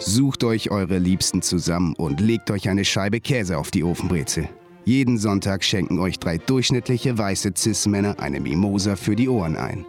[0.00, 4.48] Sucht euch eure Liebsten zusammen und legt euch eine Scheibe Käse auf die Ofenbrezel.
[4.84, 9.84] Jeden Sonntag schenken euch drei durchschnittliche weiße Cis-Männer eine Mimosa für die Ohren ein.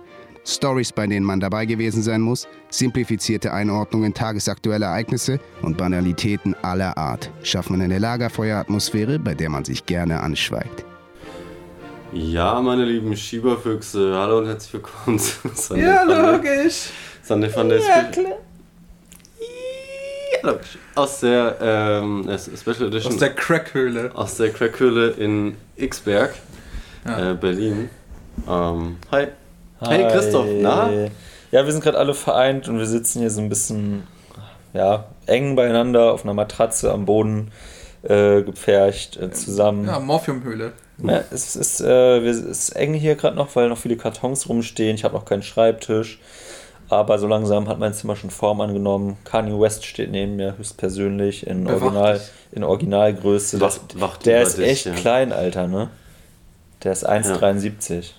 [0.46, 6.98] Stories, bei denen man dabei gewesen sein muss, simplifizierte Einordnungen tagesaktueller Ereignisse und Banalitäten aller
[6.98, 10.84] Art schaffen eine Lagerfeueratmosphäre, bei der man sich gerne anschweigt.
[12.12, 16.31] Ja, meine lieben Schieberfüchse, hallo und herzlich willkommen zu Sunday Ja, Funday.
[16.31, 16.89] logisch.
[17.23, 18.25] Sunday Funday Ja, klar.
[20.44, 20.77] Logisch.
[20.95, 24.12] Aus der ähm, äh, Special Edition Aus der Crackhöhle.
[24.16, 26.34] aus der Crackhöhle in Xberg,
[27.05, 27.31] Ja.
[27.31, 27.90] äh, Berlin.
[28.50, 29.27] Ähm, hi.
[29.81, 30.90] Hey Christoph, na?
[31.52, 34.04] Ja, wir sind gerade alle vereint und wir sitzen hier so ein bisschen
[34.73, 37.52] ja, eng beieinander auf einer Matratze am Boden
[38.03, 39.86] äh, gepfercht äh, zusammen.
[39.86, 40.73] Ja, Morphiumhöhle.
[41.00, 44.48] Ja, es ist, äh, wir, es ist eng hier gerade noch, weil noch viele Kartons
[44.48, 44.95] rumstehen.
[44.95, 46.20] Ich habe noch keinen Schreibtisch.
[46.91, 49.18] Aber so langsam hat mein Zimmer schon Form angenommen.
[49.23, 52.30] Kanye West steht neben mir höchstpersönlich in, Bewacht Original, dich.
[52.52, 53.58] in Originalgröße.
[53.59, 54.94] Das, Wacht- wacht der ist dich, echt ja.
[54.94, 55.89] klein, Alter, ne?
[56.83, 58.11] Der ist 1,73.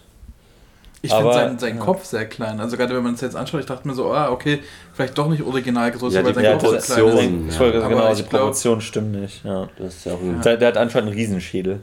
[1.05, 1.84] Ich finde seinen, seinen ja.
[1.84, 2.61] Kopf sehr klein.
[2.61, 4.61] Also gerade wenn man es jetzt anschaut, ich dachte mir so, ah, okay,
[4.95, 7.55] vielleicht doch nicht Originalgröße, Ja, weil sein Kopf so klein ist.
[7.55, 7.89] Ich wollte Ja.
[7.89, 9.45] genau, Aber die Proportionen stimmen nicht.
[9.45, 9.69] Ja.
[9.79, 11.81] Das ist ja auch Der, der hat anscheinend einen Riesenschädel.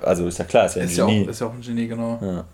[0.00, 1.24] Also ist ja klar, ist ja ein Ist ja, Genie.
[1.24, 2.44] auch, ist ja auch ein Genie, genau.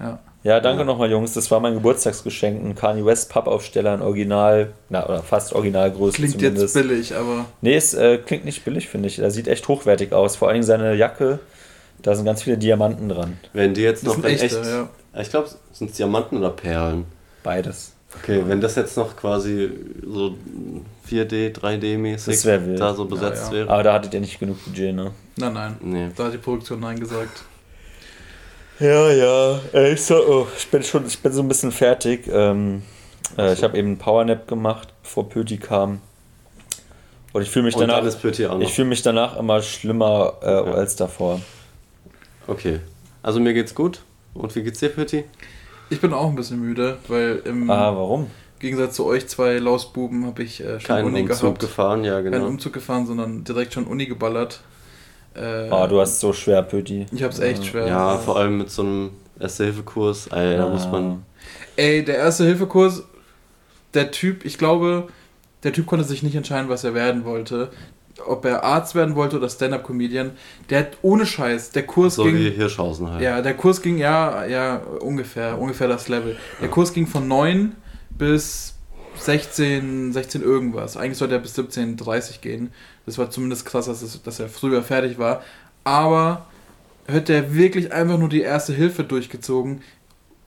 [0.00, 0.18] Ja.
[0.44, 0.60] Ja.
[0.60, 0.84] Danke Ja.
[0.84, 1.32] nochmal, Jungs.
[1.34, 2.62] Das war mein Geburtstagsgeschenk.
[2.64, 6.76] Ein Kanye West Pappaufsteller, ein Original, na, oder fast Originalgröße Klingt zumindest.
[6.76, 9.18] jetzt billig, aber Nee, es äh, klingt nicht billig, finde ich.
[9.18, 10.36] Er sieht echt hochwertig aus.
[10.36, 11.40] Vor allen Dingen seine Jacke,
[12.02, 13.38] da sind ganz viele Diamanten dran.
[13.52, 14.64] Wenn die jetzt noch echte, echt.
[14.64, 14.88] ja.
[15.20, 17.06] Ich glaube, sind es Diamanten oder Perlen?
[17.42, 17.92] Beides.
[18.22, 19.70] Okay, wenn das jetzt noch quasi
[20.06, 20.34] so
[21.10, 22.78] 4D, 3D-mäßig Das wär wild.
[22.78, 23.52] da so besetzt Ja, ja.
[23.64, 23.70] wäre.
[23.70, 25.10] Aber da hattet ihr nicht genug Budget, ne?
[25.36, 25.76] Nein, nein.
[25.80, 26.08] Nee.
[26.14, 27.42] Da hat die Produktion Nein gesagt.
[28.80, 29.60] Ja, ja.
[29.72, 32.28] Äh, ich, so, oh, ich, bin schon, ich bin so ein bisschen fertig.
[32.30, 32.82] Ähm,
[33.38, 36.00] äh, ich habe eben einen Powernap gemacht, bevor Pöti kam.
[37.32, 38.04] Und ich fühle mich danach.
[38.60, 40.62] Ich fühle mich danach immer schlimmer äh, Ja.
[40.74, 41.40] als davor.
[42.46, 42.80] Okay.
[43.22, 44.00] Also mir geht's gut.
[44.34, 45.24] Und wie geht's dir, Pötti?
[45.90, 48.30] Ich bin auch ein bisschen müde, weil im Ah, warum?
[48.58, 51.58] Gegensatz zu euch zwei Lausbuben habe ich äh, schon Keinen Uni Umzug gehabt.
[51.60, 52.46] gefahren, ja Keinen genau.
[52.46, 54.60] Umzug gefahren, sondern direkt schon Uni geballert.
[55.36, 57.06] Äh, Ah, du hast so schwer, Pöti.
[57.12, 57.86] Ich hab's echt schwer.
[57.86, 60.28] Ja, vor allem mit so einem Erste-Hilfe-Kurs.
[60.28, 60.68] Ey, da Ah.
[60.68, 61.24] muss man.
[61.76, 63.02] Ey, der erste Hilfekurs,
[63.94, 65.08] der Typ, ich glaube,
[65.64, 67.70] der Typ konnte sich nicht entscheiden, was er werden wollte.
[68.26, 70.32] Ob er Arzt werden wollte oder Stand-Up-Comedian.
[70.70, 72.36] Der hat ohne Scheiß, der Kurs So ging.
[72.36, 73.20] wie Hirschhausen halt.
[73.20, 76.36] Ja, der Kurs ging, ja, ja, ungefähr, ungefähr das Level.
[76.62, 77.74] Der Kurs ging von 9
[78.16, 78.74] bis
[79.18, 80.96] 16, 16 irgendwas.
[80.96, 82.70] Eigentlich sollte er bis 17, 30 gehen.
[83.06, 85.42] Das war zumindest krass, dass, es, dass er früher fertig war.
[85.84, 86.46] Aber
[87.10, 89.82] hat er wirklich einfach nur die erste Hilfe durchgezogen.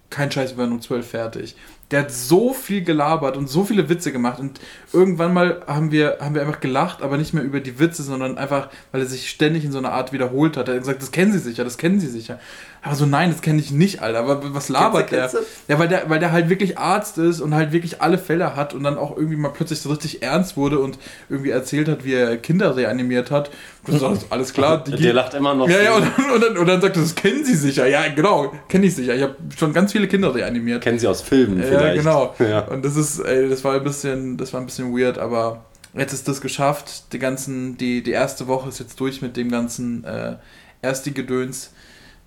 [0.09, 1.56] Kein Scheiß, wir waren um 12 fertig.
[1.91, 4.59] Der hat so viel gelabert und so viele Witze gemacht und
[4.91, 8.38] irgendwann mal haben wir, haben wir einfach gelacht, aber nicht mehr über die Witze, sondern
[8.38, 10.68] einfach, weil er sich ständig in so einer Art wiederholt hat.
[10.68, 12.39] Er hat gesagt, das kennen Sie sicher, das kennen Sie sicher.
[12.88, 14.20] Aber so, nein, das kenne ich nicht, Alter.
[14.20, 15.75] Aber was labert Kennst du, der?
[15.75, 18.74] Ja, weil der, weil der halt wirklich Arzt ist und halt wirklich alle Fälle hat
[18.74, 20.98] und dann auch irgendwie mal plötzlich so richtig ernst wurde und
[21.30, 23.52] irgendwie erzählt hat, wie er Kinder reanimiert hat.
[23.86, 25.70] Du sagst, alles klar, die Der lacht immer noch.
[25.70, 25.84] ja, so.
[25.84, 27.88] ja, und dann, und, dann, und dann sagt er, das kennen Sie sicher.
[27.88, 29.16] Ja, genau, kenne ich sicher.
[29.16, 30.81] Ich habe schon ganz viele Kinder reanimiert.
[30.84, 31.98] Kennen Sie aus Filmen Ja, vielleicht.
[32.00, 32.34] genau.
[32.40, 32.62] Ja.
[32.62, 36.14] Und das ist, ey, das war ein bisschen, das war ein bisschen weird, aber jetzt
[36.14, 37.12] ist das geschafft.
[37.14, 40.36] Die ganzen, die, die erste Woche ist jetzt durch mit dem ganzen äh,
[40.81, 41.72] ersti Gedöns.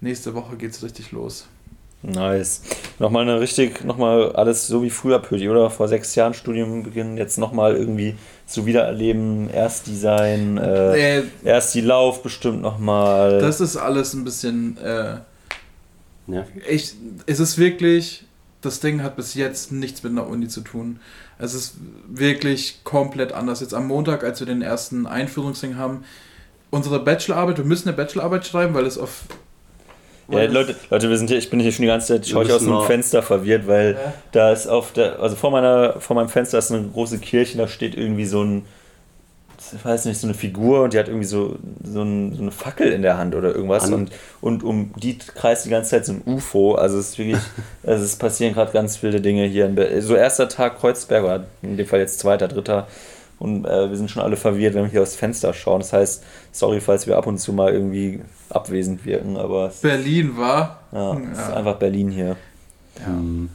[0.01, 1.47] Nächste Woche geht's richtig los.
[2.03, 2.63] Nice.
[2.99, 5.69] Nochmal eine richtig, nochmal alles so wie früher, Pöti, oder?
[5.69, 8.17] Vor sechs Jahren Studiumbeginn, jetzt nochmal irgendwie
[8.47, 13.39] so wiedererleben, Erstdesign, äh, Äh, erst die Lauf bestimmt nochmal.
[13.39, 15.19] das ist alles ein bisschen, äh,
[16.27, 16.47] Ja.
[16.67, 16.95] ich,
[17.27, 18.25] es ist wirklich,
[18.63, 21.01] das Ding hat bis jetzt nichts mit einer Uni zu tun.
[21.39, 21.75] Es ist
[22.09, 23.61] wirklich komplett anders.
[23.61, 26.05] Jetzt am Montag, als wir den ersten Einführungsding haben,
[26.71, 29.25] unsere Bachelorarbeit, wir müssen eine Bachelorarbeit schreiben, weil es auf.
[30.31, 32.45] Ja, Leute, Leute, wir sind hier, ich bin hier schon die ganze Zeit, Wir schaue
[32.45, 34.13] ich aus dem Fenster verwirrt, weil Ja.
[34.33, 37.67] da ist auf der, also vor meiner, vor meinem Fenster ist eine große Kirche, da
[37.69, 38.65] steht irgendwie so ein,
[39.73, 42.51] ich weiß nicht, so eine Figur und die hat irgendwie so, so, ein, so eine
[42.51, 44.11] Fackel in der Hand oder irgendwas An- und,
[44.41, 47.39] und um die kreist die ganze Zeit so ein UFO, also es ist wirklich,
[47.85, 50.01] also es passieren gerade ganz wilde Dinge hier in Berlin.
[50.01, 52.87] So erster Tag Kreuzberg, oder in dem Fall jetzt zweiter, dritter
[53.41, 55.81] und äh, wir sind schon alle verwirrt, wenn wir hier aufs Fenster schauen.
[55.81, 56.23] Das heißt,
[56.53, 58.21] sorry, falls wir ab und zu mal irgendwie
[58.51, 60.79] abwesend wirken, aber Berlin war.
[60.93, 61.57] ja, es ist Ja.
[61.57, 62.37] einfach Berlin hier.
[63.05, 63.49] Hm.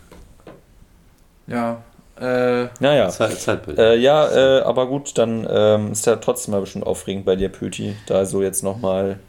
[1.47, 1.81] Ja.
[2.19, 3.09] Äh, Naja.
[3.09, 3.77] Zeit, Zeitbild.
[3.77, 4.27] Äh, ja,
[4.59, 8.25] äh, aber gut, dann ähm, ist ja trotzdem mal bestimmt aufregend bei dir, Pöti, da
[8.25, 9.19] so jetzt nochmal.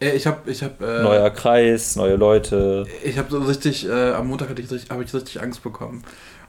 [0.00, 2.84] Äh, Ich habe, ich habe, äh, Neuer Kreis, neue Leute.
[3.04, 6.02] ich habe so richtig, äh, am Montag hatte ich, habe ich richtig Angst bekommen,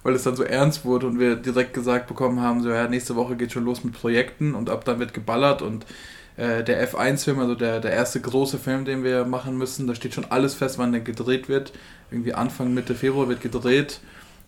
[0.05, 3.15] weil es dann so ernst wurde und wir direkt gesagt bekommen haben, so ja, nächste
[3.15, 5.83] Woche geht schon los mit Projekten und ab dann wird geballert und
[6.37, 10.13] äh, der F1-Film, also der, der erste große Film, den wir machen müssen, da steht
[10.13, 11.73] schon alles fest, wann der gedreht wird.
[12.11, 13.99] Irgendwie Anfang, Mitte Februar wird gedreht.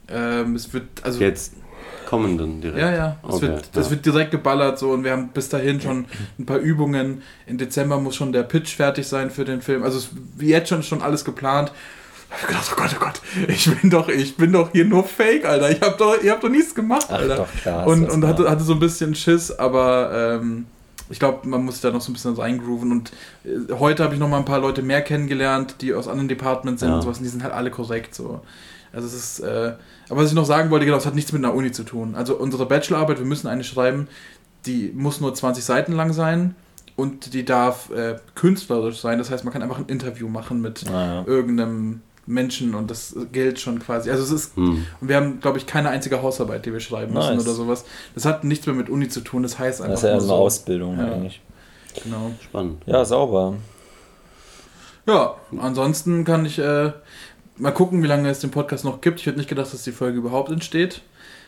[0.10, 1.54] Ähm, es wird, also Jetzt
[2.06, 2.80] kommenden direkt.
[2.80, 3.18] Ja, ja.
[3.28, 3.90] Es, Okay, wird, ja.
[3.90, 6.06] wird direkt geballert so und wir haben bis dahin schon
[6.38, 7.24] ein paar Übungen.
[7.48, 9.82] Im Dezember muss schon der Pitch fertig sein für den Film.
[9.82, 11.72] Also es, wie jetzt schon schon alles geplant.
[12.30, 15.04] Ich hab gedacht, oh Gott, oh Gott, ich bin doch, ich bin doch hier nur
[15.06, 15.72] Fake, Alter.
[15.72, 17.36] Ich hab doch, ihr habt doch nichts gemacht, Ach Alter.
[17.38, 17.86] doch, klar.
[17.88, 20.66] ist und und hatte, hatte so ein bisschen Schiss, aber ähm,
[21.10, 22.92] ich glaube, man muss sich da noch so ein bisschen so eingrooven.
[22.92, 23.12] Und
[23.46, 26.82] äh, heute habe ich noch mal ein paar Leute mehr kennengelernt, die aus anderen Departments
[26.82, 26.96] sind Ja.
[26.96, 27.18] und sowas.
[27.20, 28.42] Und die sind halt alle korrekt so.
[28.92, 29.74] Also es ist, äh,
[30.10, 32.16] aber was ich noch sagen wollte, genau, es hat nichts mit einer Uni zu tun.
[32.16, 34.08] Also unsere Bachelorarbeit, wir müssen eine schreiben,
[34.66, 36.56] die muss nur 20 Seiten lang sein
[36.98, 39.18] und die darf äh, künstlerisch sein.
[39.18, 41.24] Das heißt, man kann einfach ein Interview machen mit Ah, ja.
[41.26, 44.12] irgendeinem Menschen und das gilt schon quasi.
[44.12, 44.86] Also es ist Hm.
[45.02, 47.44] und wir haben, glaube ich, keine einzige Hausarbeit, die wir schreiben müssen Nice.
[47.46, 47.86] oder sowas.
[48.16, 50.22] Das hat nichts mehr mit Uni zu tun, das heißt einfach Das ist ja nur
[50.22, 50.44] so eine so.
[50.46, 51.06] Ausbildung Ja.
[51.14, 51.42] eigentlich.
[52.04, 52.32] Genau.
[52.44, 52.84] Spannend.
[52.86, 53.56] Ja, sauber.
[55.06, 56.92] Ja, ansonsten kann ich äh,
[57.56, 59.20] mal gucken, wie lange es den Podcast noch gibt.
[59.20, 61.02] Ich hätte nicht gedacht, dass die Folge überhaupt entsteht.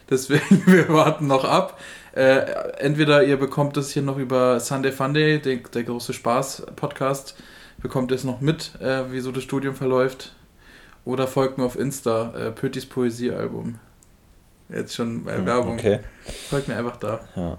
[0.09, 1.77] Deswegen, wir warten noch ab.
[2.15, 2.39] Äh,
[2.79, 7.35] entweder ihr bekommt es hier noch über Sunday Funday, der, der große Spaß-Podcast,
[7.81, 10.33] bekommt ihr es noch mit, äh, wie so das Studium verläuft.
[11.09, 13.75] Oder folgt mir auf Insta, äh, Pötis Poesiealbum.
[14.71, 15.71] Jetzt schon bei Werbung.
[15.73, 15.99] Hm, Okay.
[16.49, 17.19] Folgt mir einfach da.
[17.35, 17.57] Ja.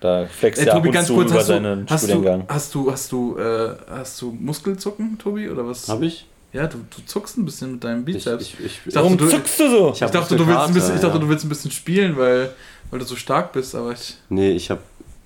[0.00, 2.08] Da flext er ab Tobi, und ganz zu kurz, über hast du, seinen hast, du,
[2.08, 2.44] Studiengang.
[2.48, 5.88] hast du, hast du, äh, hast du Muskelzucken, Tobi, oder was?
[5.88, 6.26] Hab ich?
[6.52, 8.42] Ja, du, du zuckst ein bisschen mit deinem Ich, Bizeps.
[8.42, 9.92] ich, ich, Ich Warum dachte, du- zuckst du so?
[9.94, 11.20] Ich Ich dachte, du willst ein bisschen, ich dachte, ja.
[11.22, 12.50] du willst ein bisschen spielen, weil,
[12.90, 14.18] weil du so stark bist, aber ich.
[14.28, 14.82] Nee, ich habe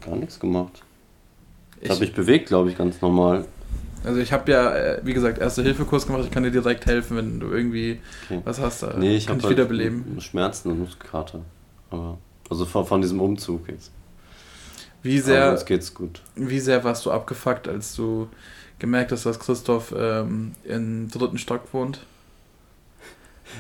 [0.07, 0.83] gar nichts gemacht.
[1.79, 3.45] Ich ich habe mich bewegt, glaube ich, ganz normal.
[4.05, 7.41] Also ich habe ja, äh, wie gesagt, Erste-Hilfe-Kurs gemacht, ich kann dir direkt helfen, wenn
[7.41, 8.41] du irgendwie Okay.
[8.45, 8.83] was hast.
[8.83, 10.21] Da Nee, ich kann habe ich halt wiederbeleben.
[10.21, 11.41] Schmerzen und Muskelkater.
[11.91, 12.19] Aber,
[12.51, 13.91] also von, von diesem Umzug jetzt.
[15.03, 16.23] Wie Aber sehr, jetzt geht's gut.
[16.35, 18.29] wie sehr warst du abgefuckt, als du
[18.79, 22.01] gemerkt hast, dass Christoph ähm, im dritten Stock wohnt?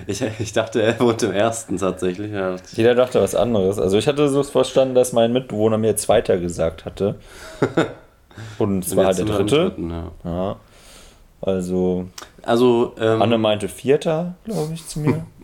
[0.06, 2.30] Ich, ich dachte, er wohnt im ersten tatsächlich.
[2.30, 3.78] Ja, Jeder dachte was anderes.
[3.78, 7.14] Also ich hatte so verstanden, dass mein Mitbewohner mir Zweiter gesagt hatte.
[8.58, 9.56] Und es war halt der dritte.
[9.70, 10.10] dritten, ja.
[10.24, 10.56] Ja.
[11.40, 12.06] Also
[12.42, 15.24] Also, ähm, Anne meinte Vierter, glaube ich, zu mir.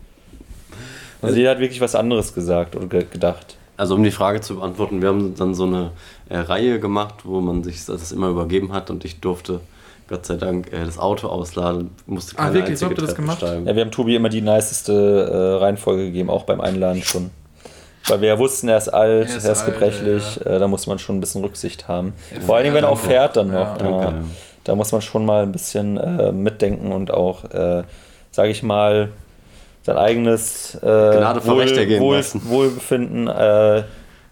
[1.21, 3.57] Also jeder hat wirklich was anderes gesagt oder ge gedacht.
[3.77, 5.91] Also um die Frage zu beantworten, wir haben dann so eine
[6.29, 9.61] äh, Reihe gemacht, wo man sich das immer übergeben hat und ich durfte
[10.07, 12.77] Gott sei Dank äh, das Auto ausladen, musste Ah, keine wirklich?
[12.77, 13.37] So habt ihr das gemacht?
[13.39, 13.65] steigen.
[13.65, 14.93] Ja, wir haben Tobi immer die niceste
[15.57, 17.31] äh, Reihenfolge gegeben, auch beim Einladen schon.
[18.07, 20.59] Weil wir ja wussten, er ist alt, Er er ist ist, alt, gebrechlich, ja, Äh,
[20.59, 22.13] da muss man schon ein bisschen Rücksicht haben.
[22.45, 24.01] Vor allen Dingen, wenn er auch fährt dann Ja, noch.
[24.01, 24.13] Ja.
[24.63, 27.83] Da muss man schon mal ein bisschen äh, mitdenken und auch, äh,
[28.31, 29.09] sage ich mal,
[29.83, 32.41] sein eigenes äh, Wohl, lassen.
[32.45, 33.83] Wohlbefinden äh,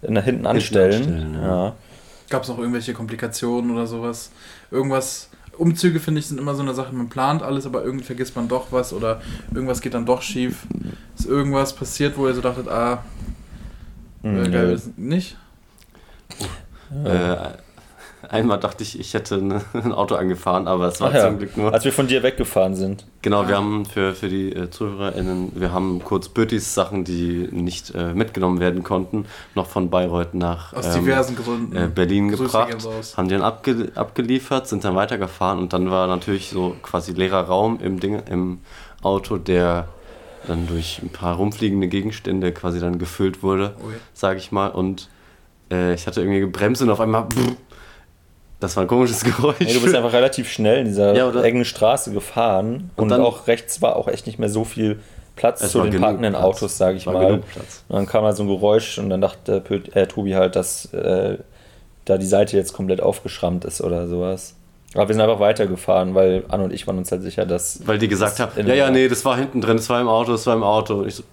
[0.01, 0.93] in, hinten anstellen.
[0.93, 1.65] anstellen, ja.
[1.65, 1.73] ja.
[2.29, 4.31] Gab es noch irgendwelche Komplikationen oder sowas?
[4.71, 5.29] Irgendwas.
[5.55, 8.47] Umzüge finde ich sind immer so eine Sache, man plant alles, aber irgendwie vergisst man
[8.47, 9.21] doch was oder
[9.53, 10.65] irgendwas geht dann doch schief.
[11.15, 13.03] Ist irgendwas passiert, wo ihr so dachtet, ah,
[14.23, 15.37] Hm, äh, geil, nicht?
[17.05, 17.35] Äh,
[18.29, 21.39] einmal dachte ich, ich hätte ne- ein Auto angefahren, aber es war Ach ja, zum
[21.39, 21.73] Glück nur.
[21.73, 23.05] Als wir von dir weggefahren sind.
[23.21, 23.57] Genau, wir Ah.
[23.59, 28.59] haben für, für die äh, ZuhörerInnen, wir haben kurz Bötis Sachen, die nicht äh, mitgenommen
[28.59, 31.75] werden konnten, noch von Bayreuth nach Aus ähm, diversen Gründen.
[31.75, 36.49] äh, Berlin Grüße gebracht, haben den abge abgeliefert, sind dann weitergefahren und dann war natürlich
[36.49, 38.59] so quasi leerer Raum im, Ding, im
[39.01, 39.87] Auto, der
[40.47, 43.93] dann durch ein paar rumfliegende Gegenstände quasi dann gefüllt wurde, Ui.
[44.13, 44.67] sage ich mal.
[44.69, 45.09] Und
[45.71, 47.27] äh, ich hatte irgendwie gebremst und auf einmal.
[48.59, 49.55] Das war ein komisches Geräusch.
[49.59, 53.21] Nee, du bist einfach relativ schnell in dieser Ja, engen Straße gefahren und, Und dann-
[53.21, 54.99] auch rechts war auch echt nicht mehr so viel
[55.35, 56.43] Platz zu den parkenden Platz.
[56.45, 57.27] Autos, sage ich War mal.
[57.27, 57.83] genug Platz.
[57.89, 61.37] Und dann kam halt so ein Geräusch und dann dachte äh, Tobi halt, dass äh,
[62.05, 64.55] da die Seite jetzt komplett aufgeschrammt ist oder sowas.
[64.95, 67.85] Aber wir sind einfach weitergefahren, weil Anne und ich waren uns halt sicher, dass.
[67.87, 70.31] Weil die gesagt haben, ja, ja, nee, das war hinten drin, das war im Auto,
[70.33, 71.03] das war im Auto.
[71.05, 71.23] Ich so,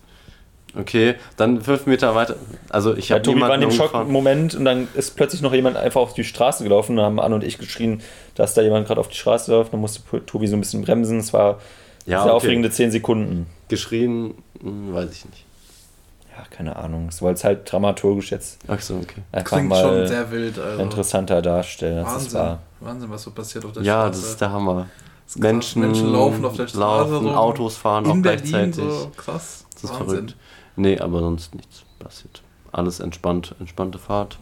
[0.78, 2.36] okay, dann fünf Meter weiter.
[2.70, 3.70] Also ich Ja, habe Tobi war in dem.
[3.70, 7.20] Schockmoment und dann ist plötzlich noch jemand einfach auf die Straße gelaufen und dann haben
[7.20, 8.00] Anne und ich geschrien,
[8.34, 9.72] dass da jemand gerade auf die Straße läuft.
[9.72, 11.18] Dann musste Tobi so ein bisschen bremsen.
[11.18, 11.60] Es war
[12.06, 12.46] Ja, sehr okay.
[12.46, 13.46] aufregende 10 Sekunden.
[13.68, 15.44] Geschrien, hm, weiß ich nicht.
[16.36, 17.08] Ja, keine Ahnung.
[17.08, 19.22] Es wollte es halt dramaturgisch jetzt Ach so, okay.
[19.32, 20.58] einfach Klingt mal schon sehr wild.
[20.58, 20.82] Also.
[20.82, 22.32] interessanter darstellen, Wahnsinn.
[22.38, 22.58] war.
[22.80, 24.20] Wahnsinn, was so passiert auf der Ja, Straße.
[24.20, 24.86] das ist der Hammer.
[25.26, 25.38] ist.
[25.38, 27.34] Menschen, Menschen laufen auf der Straße laufen, rum.
[27.36, 28.84] Autos fahren auch In Berlin gleichzeitig.
[28.84, 29.66] so krass.
[29.74, 30.06] Das ist Wahnsinn.
[30.08, 30.36] verrückt.
[30.76, 32.42] Nee, aber sonst nichts passiert.
[32.72, 34.38] Alles entspannt, entspannte Fahrt.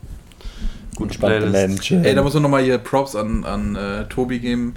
[0.95, 1.69] gute Spannende Playlist.
[1.69, 2.05] Menschen.
[2.05, 4.75] Ey, da muss man nochmal hier Props an, an äh, Tobi geben.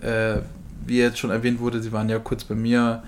[0.00, 0.38] Äh,
[0.86, 3.02] wie jetzt schon erwähnt wurde, sie waren ja kurz bei mir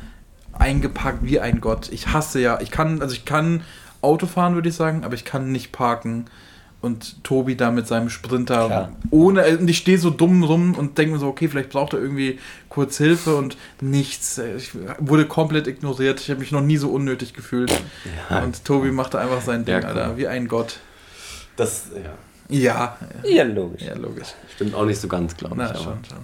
[0.59, 1.89] eingepackt wie ein Gott.
[1.93, 3.63] Ich hasse ja, ich kann, also ich kann
[4.03, 6.27] Auto fahren, würde ich sagen, aber ich kann nicht parken.
[6.83, 8.93] Und Tobi da mit seinem Sprinter Klar.
[9.11, 11.93] ohne, äh, und ich stehe so dumm rum und denke mir so, okay, vielleicht braucht
[11.93, 12.39] er irgendwie
[12.71, 14.39] kurz Hilfe und nichts.
[14.39, 16.21] Ich wurde komplett ignoriert.
[16.21, 17.71] Ich habe mich noch nie so unnötig gefühlt.
[18.31, 19.87] Ja, Und Tobi machte einfach sein Ding, Ja, cool.
[19.89, 20.79] Alter, wie ein Gott.
[21.57, 22.15] das ja,
[22.49, 23.83] Ja, Ja, logisch.
[23.83, 24.29] ja, logisch.
[24.55, 25.59] stimmt auch nicht so ganz, glaube ich.
[25.61, 26.19] Na, aber- schon, schon.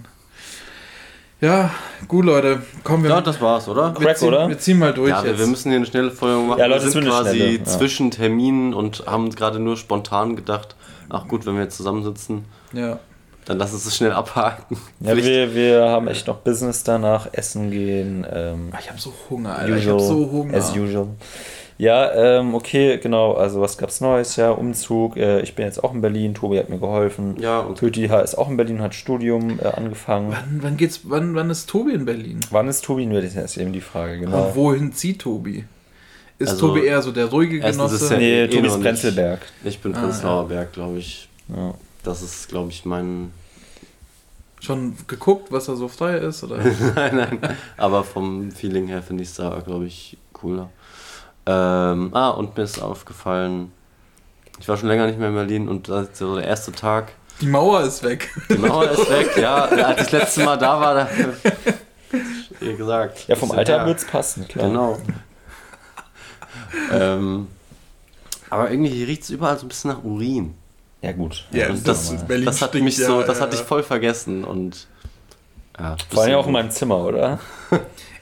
[1.41, 1.71] Ja,
[2.09, 2.63] gut, Leute.
[2.83, 3.11] Kommen wir.
[3.11, 3.93] Ja, das war's, oder?
[3.95, 4.49] wir, Crack, ziehen, oder?
[4.49, 5.41] wir ziehen mal durch Ja, wir, jetzt.
[5.41, 6.59] wir müssen hier eine schnelle Folge machen.
[6.59, 7.65] Ja, Leute, wir sind quasi schnelle, ja.
[7.65, 10.77] zwischen Terminen und haben gerade nur spontan gedacht,
[11.11, 12.99] ach gut, wenn wir jetzt zusammensitzen, ja.
[13.45, 14.79] dann lass uns das schnell abhaken.
[15.01, 18.27] Ja, wir, wir haben echt noch Business danach, essen gehen.
[18.33, 19.77] Ähm, Ah, Ich habe so Hunger, Alter.
[19.77, 20.57] Ich habe so Hunger.
[20.57, 21.09] As usual.
[21.79, 23.35] Ja, ähm, okay, genau.
[23.35, 24.37] Also, was gab's Neues?
[24.37, 25.17] Ja, Umzug.
[25.19, 26.33] Äh, ich bin jetzt auch in Berlin.
[26.35, 27.37] Tobi hat mir geholfen.
[27.39, 30.31] ja, und Pöti ist auch in Berlin, hat Studium äh, angefangen.
[30.33, 32.41] Wann, wann geht's, wann, wann ist Tobi in Berlin?
[32.51, 33.05] Wann ist Tobi?
[33.05, 34.47] Nur das ist eben die Frage, genau.
[34.49, 35.65] Und wohin zieht Tobi?
[36.39, 38.15] Ist Also, Tobi eher so der ruhige erstens ist Genosse?
[38.15, 38.81] er- Nee, eh Tobi ist.
[38.81, 39.41] Prenzlberg.
[39.65, 41.29] ich bin Ah, Prenzlauer Berg, glaube ich.
[41.55, 41.75] Ja.
[42.05, 43.33] Das ist, glaube ich, mein.
[44.61, 46.43] Schon geguckt, was da so frei ist?
[46.43, 46.57] Oder?
[46.95, 47.39] nein, nein.
[47.77, 50.71] Aber vom Feeling her finde ich es da, glaube ich, cooler.
[51.47, 53.73] Ähm, ah, und mir ist aufgefallen,
[54.59, 57.13] ich war schon länger nicht mehr in Berlin und das ist so der erste Tag.
[57.41, 58.31] Die Mauer ist weg.
[58.49, 59.65] Die Mauer ist weg, ja.
[59.67, 61.09] Als ich das letzte Mal da war, da.
[62.61, 63.29] Wie gesagt.
[63.29, 63.87] Ja, vom Alter her.
[63.87, 64.69] wird's passen, klar.
[64.69, 64.99] Genau.
[66.93, 67.47] ähm,
[68.49, 70.55] aber irgendwie hier riecht es überall so ein bisschen nach Urin.
[71.03, 71.45] Ja, gut.
[71.53, 73.67] Ja, und das- das, Berlin das hat mich ja, so, das ja, hatte ich ja.
[73.67, 74.87] voll vergessen und
[75.79, 77.39] ja, Vor allem auch in meinem Zimmer, oder?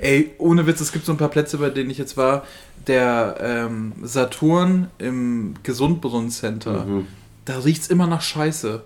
[0.01, 2.43] Ey, ohne Witz, es gibt so ein paar Plätze, bei denen ich jetzt war.
[2.87, 6.85] Der ähm, Saturn im Gesundbrunnen-Center.
[6.85, 7.07] Mhm.
[7.45, 8.83] Da riecht's immer nach Scheiße.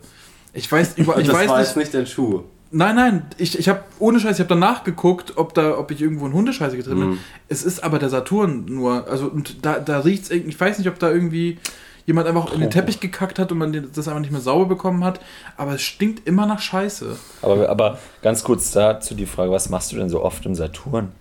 [0.52, 2.42] Ich weiß, über, ich das weiß war nicht, nicht dein Schuh.
[2.70, 6.02] Nein, nein, ich, ich habe ohne Scheiß, ich habe danach geguckt, ob da, ob ich
[6.02, 7.10] irgendwo in Hundescheiße getreten bin.
[7.10, 7.18] Mhm.
[7.48, 10.88] Es ist aber der Saturn nur, also und da, da riecht's irgendwie, ich weiß nicht,
[10.88, 11.58] ob da irgendwie
[12.04, 15.04] jemand einfach in den Teppich gekackt hat und man das einfach nicht mehr sauber bekommen
[15.04, 15.20] hat,
[15.58, 17.16] aber es stinkt immer nach Scheiße.
[17.42, 21.12] Aber, aber ganz kurz dazu die Frage, was machst du denn so oft im Saturn?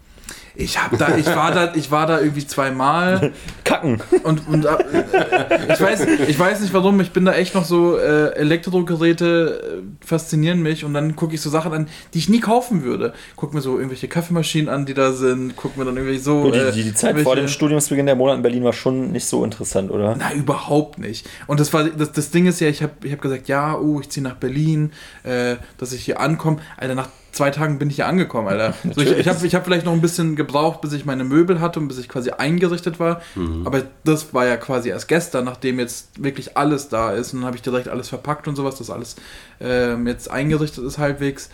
[0.59, 3.31] Ich hab da, ich war da, ich war da irgendwie zweimal
[3.63, 4.01] Kacken!
[4.23, 7.95] und, und äh, ich weiß, ich weiß nicht warum, ich bin da echt noch so,
[7.97, 12.39] äh, Elektrogeräte äh, faszinieren mich und dann gucke ich so Sachen an, die ich nie
[12.39, 13.13] kaufen würde.
[13.35, 16.41] Guck mir so irgendwelche Kaffeemaschinen an, die da sind, guck mir dann irgendwie so.
[16.41, 19.11] Gut, die, äh, die, die Zeit vor dem Studiumsbeginn der Monat in Berlin war schon
[19.11, 20.15] nicht so interessant, oder?
[20.17, 21.29] Na, überhaupt nicht.
[21.45, 23.99] Und das war das, das Ding ist ja, ich habe ich hab gesagt, ja, oh,
[24.01, 24.91] ich ziehe nach Berlin,
[25.23, 26.57] äh, dass ich hier ankomme.
[26.77, 28.73] Alter, nach zwei Tagen bin ich hier angekommen, Alter.
[28.95, 31.59] So, ich ich habe ich hab vielleicht noch ein bisschen gebraucht, bis ich meine Möbel
[31.61, 33.21] hatte und bis ich quasi eingerichtet war.
[33.65, 37.33] Aber das war ja quasi erst gestern, nachdem jetzt wirklich alles da ist.
[37.33, 39.15] Und dann habe ich direkt alles verpackt und sowas, dass alles
[39.61, 41.49] ähm, jetzt eingerichtet ist halbwegs.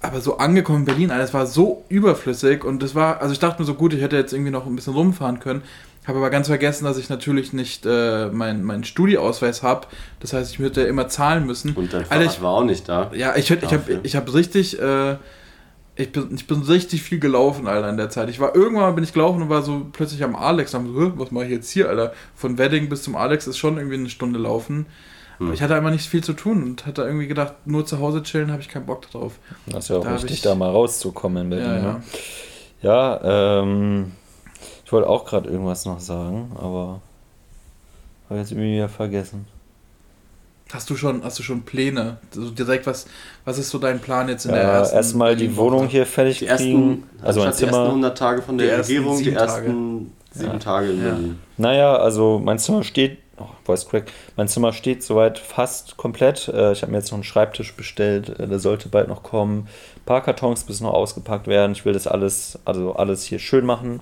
[0.00, 3.38] Aber so angekommen in Berlin, Alter, das war so überflüssig und das war, also ich
[3.38, 5.62] dachte mir so gut, ich hätte jetzt irgendwie noch ein bisschen rumfahren können.
[6.04, 9.86] Habe aber ganz vergessen, dass ich natürlich nicht äh, meinen mein Studieausweis habe.
[10.18, 11.74] Das heißt, ich würde immer zahlen müssen.
[11.74, 13.10] Und dein Alter, Fahrrad ich, war auch nicht da.
[13.14, 15.16] ja, ich, ich habe ich hab richtig, äh,
[15.94, 18.28] ich, bin, ich bin richtig viel gelaufen, Alter, in der Zeit.
[18.30, 20.74] Ich war irgendwann bin ich gelaufen und war so plötzlich am Alex.
[20.74, 22.12] Und so, "Hä, was mache ich jetzt hier, Alter?
[22.34, 24.86] Von Wedding bis zum Alex ist schon irgendwie eine Stunde laufen.
[25.38, 25.46] Hm.
[25.46, 28.24] Aber ich hatte einfach nicht viel zu tun und hatte irgendwie gedacht, nur zu Hause
[28.24, 29.34] chillen habe ich keinen Bock drauf.
[29.66, 31.66] Das ist ja auch Da wichtig, ich- da mal rauszukommen in Berlin.
[31.68, 31.82] Ja, ja.
[31.92, 32.02] Ne?
[32.82, 34.12] ja ähm,
[34.92, 37.00] ich wollte auch gerade irgendwas noch sagen, aber
[38.28, 39.46] habe jetzt irgendwie wieder vergessen.
[40.70, 42.18] Hast du schon, hast du schon Pläne?
[42.36, 43.06] Also direkt, was,
[43.46, 45.56] was ist so dein Plan jetzt in der Ja, ersten erstmal die?
[45.56, 47.04] Wohnung hier fertig Die kriegen.
[47.08, 47.86] ersten, Also mein anstatt die ersten Zimmer.
[47.88, 50.58] 100 Tage von Die der ersten Regierung, die ersten sieben Ja.
[50.58, 51.18] Tage in Ja.
[51.56, 56.48] Naja, also mein Zimmer steht, oh, Voice Crack, mein Zimmer steht soweit fast komplett.
[56.48, 59.68] Äh, Ich habe mir jetzt noch einen Schreibtisch bestellt, äh, der sollte bald noch kommen.
[59.96, 61.72] Ein paar Kartons müssen noch ausgepackt werden.
[61.72, 64.00] Ich will das alles, also alles hier schön machen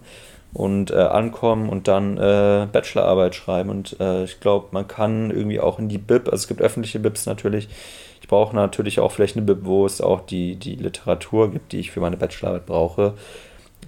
[0.52, 3.70] und äh, ankommen und dann äh, Bachelorarbeit schreiben.
[3.70, 6.98] Und äh, ich glaube, man kann irgendwie auch in die Bib, also es gibt öffentliche
[6.98, 7.68] Bibs natürlich.
[8.20, 11.80] Ich brauche natürlich auch vielleicht eine Bib, wo es auch die, die Literatur gibt, die
[11.80, 13.14] ich für meine Bachelorarbeit brauche.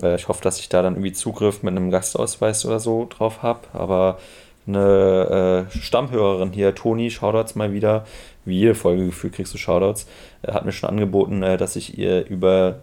[0.03, 3.43] Äh, Ich hoffe, dass ich da dann irgendwie Zugriff mit einem Gastausweis oder so drauf
[3.43, 3.61] habe.
[3.73, 4.19] Aber
[4.67, 8.05] eine äh, Stammhörerin hier, Toni, Shoutouts mal wieder,
[8.45, 10.07] wie jede Folge gefühlt kriegst du Shoutouts,
[10.43, 12.77] äh, hat mir schon angeboten, dass ich ihr über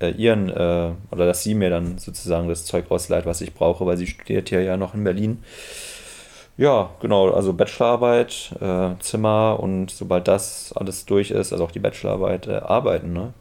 [0.00, 3.86] äh, ihren, äh, oder dass sie mir dann sozusagen das Zeug ausleiht, was ich brauche,
[3.86, 5.42] weil sie studiert hier ja noch in Berlin.
[6.56, 11.78] Ja, genau, also Bachelorarbeit, äh, Zimmer und sobald das alles durch ist, also auch die
[11.78, 13.32] Bachelorarbeit, äh, arbeiten, ne?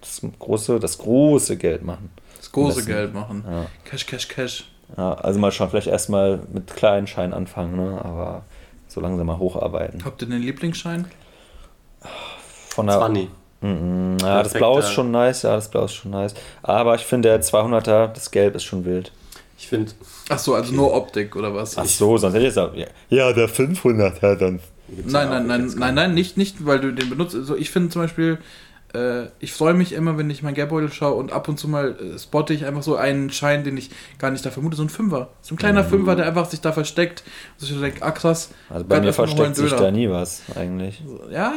[0.00, 2.10] Das große, das große Geld machen.
[2.36, 2.92] Das große Messen.
[2.92, 3.44] Geld machen.
[3.48, 3.66] Ja.
[3.84, 4.64] Cash, Cash, Cash.
[4.96, 8.00] Ja, also mal schauen, vielleicht erstmal mit kleinen Scheinen anfangen, ne?
[8.04, 8.44] aber
[8.86, 10.04] so langsam mal hocharbeiten.
[10.04, 11.06] Habt ihr den Lieblingsschein?
[12.70, 13.28] Von der, 20.
[13.60, 16.34] Mm, ja, das Blau ist schon nice, ja, das Blau ist schon nice.
[16.62, 19.12] Aber ich finde, der 200er, das Gelb ist schon wild.
[19.58, 19.90] Ich finde,
[20.28, 21.76] Ach so, also nur Optik oder was?
[21.76, 24.60] Ach so, sonst hätte ich gesagt, ja, ja der 500er dann.
[24.88, 27.34] Nein, nein, nein, nein, nein, nicht, nicht, weil du den benutzt.
[27.34, 28.38] Also ich finde zum Beispiel, äh,
[29.40, 32.18] ich freue mich immer, wenn ich mein Geldbeutel schaue und ab und zu mal äh,
[32.18, 35.28] spotte ich einfach so einen Schein, den ich gar nicht da vermute, so ein Fünfer.
[35.42, 37.22] So ein kleiner Fünfer, der einfach sich da versteckt.
[37.58, 38.50] Und ich so denke, ah krass.
[38.70, 41.02] Also bei mir versteckt sich da nie was, eigentlich.
[41.30, 41.52] Ja,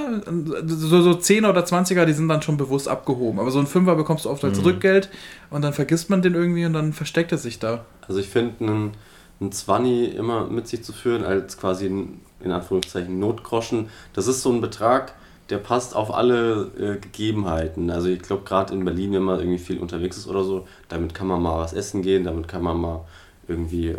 [0.65, 3.39] so, so 10er oder 20er, die sind dann schon bewusst abgehoben.
[3.39, 5.09] Aber so ein Fünfer bekommst du oft als Rückgeld
[5.49, 7.85] und dann vergisst man den irgendwie und dann versteckt er sich da.
[8.09, 8.91] Also ich finde einen,
[9.39, 14.41] einen 20 immer mit sich zu führen als quasi ein, in Anführungszeichen Notgroschen, das ist
[14.41, 15.13] so ein Betrag,
[15.51, 17.91] der passt auf alle äh, Gegebenheiten.
[17.91, 21.13] Also ich glaube gerade in Berlin, wenn man irgendwie viel unterwegs ist oder so, damit
[21.13, 23.01] kann man mal was essen gehen, damit kann man mal
[23.47, 23.97] irgendwie äh,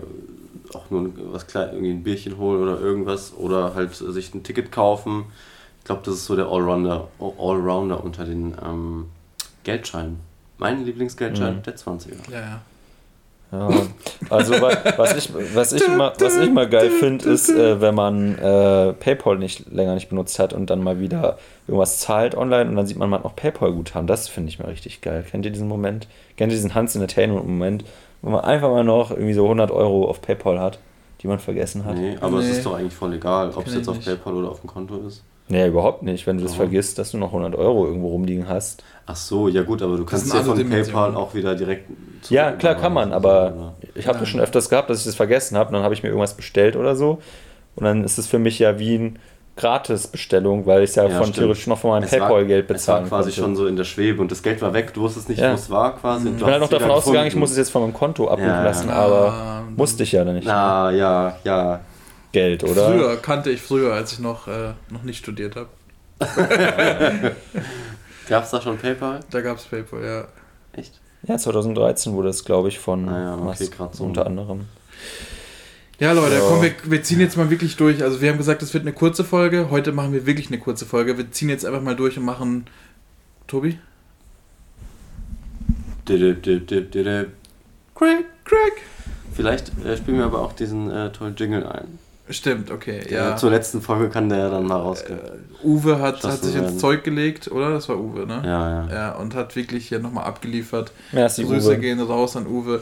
[0.75, 4.43] auch nur ein- was klein, irgendwie ein Bierchen holen oder irgendwas oder halt sich ein
[4.43, 5.27] Ticket kaufen.
[5.79, 9.07] Ich glaube, das ist so der Allrounder, Allrounder unter den ähm,
[9.65, 10.21] Geldscheinen.
[10.59, 11.63] Mein Lieblingsgeldschein, Mhm.
[11.65, 12.31] der 20er.
[12.31, 12.61] Ja, ja.
[13.53, 13.69] Ja,
[14.31, 17.95] also wa- was ich, was ich, immer, was ich immer geil finde, ist, äh, wenn
[17.95, 22.71] man äh, PayPal nicht länger nicht benutzt hat und dann mal wieder irgendwas zahlt online
[22.71, 24.07] und dann sieht man, man hat noch PayPal-Guthaben.
[24.07, 25.23] Das finde ich mal richtig geil.
[25.31, 26.09] Kennt ihr diesen Moment?
[26.39, 27.85] Kennt ihr diesen Hans Entertainment-Moment,
[28.23, 30.79] wo man einfach mal noch irgendwie so 100 Euro auf PayPal hat,
[31.21, 31.97] die man vergessen hat?
[31.99, 32.53] Nee, aber es Nee.
[32.53, 34.03] ist doch eigentlich voll egal, ob es jetzt auf.
[34.03, 35.23] PayPal oder auf dem Konto ist.
[35.49, 36.27] Nee, überhaupt nicht.
[36.27, 36.67] Wenn du das Warum?
[36.69, 38.83] vergisst, dass du noch 100 Euro irgendwo rumliegen hast.
[39.07, 40.57] Ach so, ja gut, aber du kannst ja von.
[40.71, 41.91] PayPal auch wieder direkt.
[42.31, 45.59] Ja, klar kann man, aber ich habe das schon öfters gehabt, dass ich das vergessen
[45.59, 45.69] habe.
[45.69, 47.19] und Dann habe ich mir irgendwas bestellt oder so.
[47.75, 49.13] Und dann ist es für mich ja wie eine
[49.57, 51.37] Gratis-Bestellung, weil ich es ja, Ja, von stimmt.
[51.39, 53.41] theoretisch noch von meinem PayPal-Geld Es war bezahlen quasi konnte.
[53.41, 55.51] schon so in der Schwebe und das Geld war weg, du wusstest nicht, Ja.
[55.51, 56.29] wo es war quasi.
[56.29, 58.63] und ich bin halt noch davon ausgegangen, ich muss es jetzt von meinem Konto ja.
[58.65, 60.47] lassen, Ah, aber musste ich ja dann nicht.
[60.47, 61.81] Na, ja, ja.
[62.33, 62.87] Geld, oder?
[62.87, 65.69] Früher kannte ich früher, als ich noch, äh, noch nicht studiert habe.
[68.29, 69.21] Gab es da schon PayPal?
[69.31, 70.29] Da gab es PayPal, ja.
[70.73, 71.01] Echt?
[71.25, 74.05] Ja, 2013 wurde es, glaube ich, von Ah ja, okay, Musk grad so.
[74.05, 74.67] unter anderem.
[75.99, 76.41] Ja, Leute, Ja.
[76.41, 78.03] komm, wir, wir ziehen jetzt mal wirklich durch.
[78.03, 79.69] Also wir haben gesagt, es wird eine kurze Folge.
[79.71, 81.19] Heute machen wir wirklich eine kurze Folge.
[81.19, 82.67] Wir ziehen jetzt einfach mal durch und machen...
[83.47, 83.79] Tobi?
[86.09, 87.29] Dip, dip, dip.
[87.95, 88.73] Craig, Craig.
[89.35, 91.99] Vielleicht äh, spielen wir aber auch diesen äh, tollen Jingle ein.
[92.31, 93.31] Stimmt, okay, Ja.
[93.31, 93.37] ja.
[93.37, 95.19] Zur letzten Folge kann der ja dann mal rausgehen.
[95.19, 96.79] Äh, Uwe hat, hat sich ins werden.
[96.79, 97.71] Zeug gelegt, oder?
[97.71, 98.43] Das war Uwe, ne?
[98.45, 98.95] ja, ja.
[98.95, 100.93] Ja, und hat wirklich hier nochmal abgeliefert.
[101.11, 101.79] Merci, Grüße Uwe.
[101.79, 102.81] gehen raus an Uwe.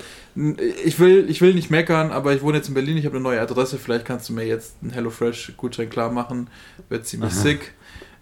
[0.85, 3.22] Ich will, ich will nicht meckern, aber ich wohne jetzt in Berlin, ich habe eine
[3.22, 3.79] neue Adresse.
[3.79, 6.48] Vielleicht kannst du mir jetzt einen HelloFresh-Gutschein klar machen.
[6.90, 7.40] Wird ziemlich Aha.
[7.40, 7.72] sick.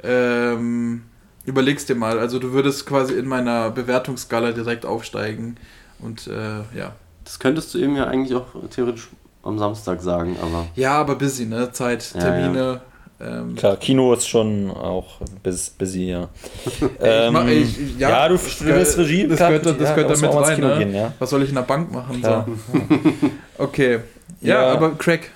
[0.02, 1.02] Ähm,
[1.44, 2.18] überlegst dir mal.
[2.20, 5.57] Also du würdest quasi in meiner Bewertungsskala direkt aufsteigen.
[5.98, 6.94] Und äh, ja.
[7.24, 9.09] Das könntest du ihm ja eigentlich auch theoretisch
[9.48, 10.66] am Samstag sagen, aber.
[10.76, 11.72] Ja, aber busy, ne?
[11.72, 12.80] Zeit, Ja, Termine.
[13.20, 16.28] Ähm, Klar, Kino ist schon auch bis, busy, ja.
[16.80, 19.26] ich mach- ich- ja, ja, du studierst Regie.
[19.26, 20.78] das klar, gehört da- das ja, gehört da mit rein, Kino ne?
[20.78, 21.12] gehen, ja.
[21.18, 22.22] Was soll ich in der Bank machen?
[22.22, 22.44] So.
[23.58, 23.98] Okay.
[24.40, 24.72] Ja, Ja.
[24.72, 25.30] aber Crack.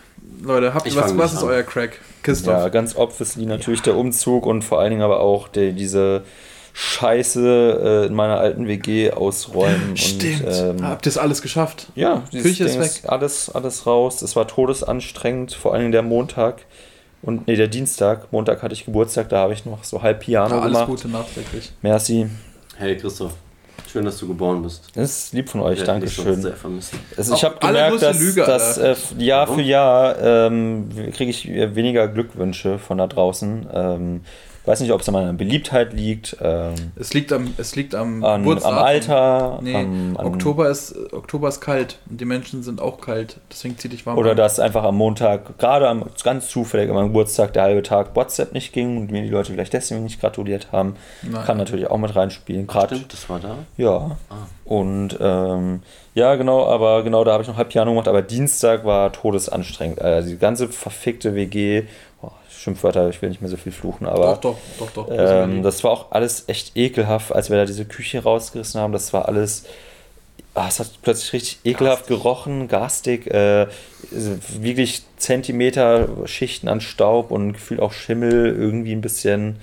[0.44, 1.48] Leute, habt, Ich was, was ist an.
[1.48, 1.98] euer Crack?
[2.22, 2.52] Christoph.
[2.54, 6.22] Ja, ganz obviously natürlich der Umzug und vor allen Dingen aber auch die, diese
[6.74, 9.96] Scheiße äh, in meiner alten WG ausräumen.
[9.96, 10.44] Stimmt.
[10.44, 11.88] Und, ähm, Habt ihr es alles geschafft?
[11.94, 13.10] ja, dieses Küche ist Ding weg.
[13.10, 14.22] alles, alles raus.
[14.22, 16.62] Es war todesanstrengend, vor allen Dingen der Montag.
[17.20, 18.32] Und nee, der Dienstag.
[18.32, 20.86] Montag hatte ich Geburtstag, da habe ich noch so halb Piano Ja, alles gemacht.
[20.88, 21.72] Gute nachträglich.
[21.82, 22.26] Merci.
[22.78, 23.34] Hey Christoph,
[23.90, 24.88] schön, dass du geboren bist.
[24.94, 26.52] Das ist lieb von euch, sonst Dankeschön.
[27.16, 29.60] Also ich habe gemerkt, dass, Lüge, dass äh, Jahr Warum?
[29.60, 33.68] für Jahr ähm, kriege ich weniger Glückwünsche von da draußen.
[33.72, 34.20] Ähm,
[34.64, 38.24] weiß nicht, ob es an meiner Beliebtheit liegt, ähm, Es liegt am, es liegt am
[38.24, 38.78] an, am.
[38.78, 43.38] Alter, Nee, am, an, Oktober ist, Oktober ist kalt und die Menschen sind auch kalt.
[43.50, 44.36] Deswegen zieh dich warm oder an.
[44.36, 48.52] dass einfach am Montag, gerade am, ganz zufällig an meinem Geburtstag, der halbe Tag WhatsApp
[48.52, 50.96] nicht ging und mir die Leute vielleicht deswegen nicht gratuliert haben.
[51.22, 51.44] Nein.
[51.44, 52.66] Kann natürlich auch mit reinspielen.
[52.66, 53.56] Gerade Stimmt, das war da.
[53.76, 54.16] Ja.
[54.30, 54.46] Ah.
[54.64, 55.82] Und ähm,
[56.14, 60.00] ja, genau, aber genau, da habe ich noch halb Piano gemacht, aber Dienstag war todesanstrengend.
[60.00, 61.84] Also die ganze verfickte WG,
[62.22, 65.08] oh, Schimpfwörter, ich will nicht mehr so viel fluchen, aber Doch, doch, doch, doch.
[65.10, 68.92] ähm, das war auch alles echt ekelhaft, als wir da diese Küche rausgerissen haben.
[68.92, 69.64] Das war alles.
[70.54, 73.68] Ah, es hat plötzlich richtig ekelhaft gerochen, garstig, äh,
[74.10, 79.56] wirklich Zentimeter Schichten an Staub und gefühlt auch Schimmel, irgendwie ein bisschen.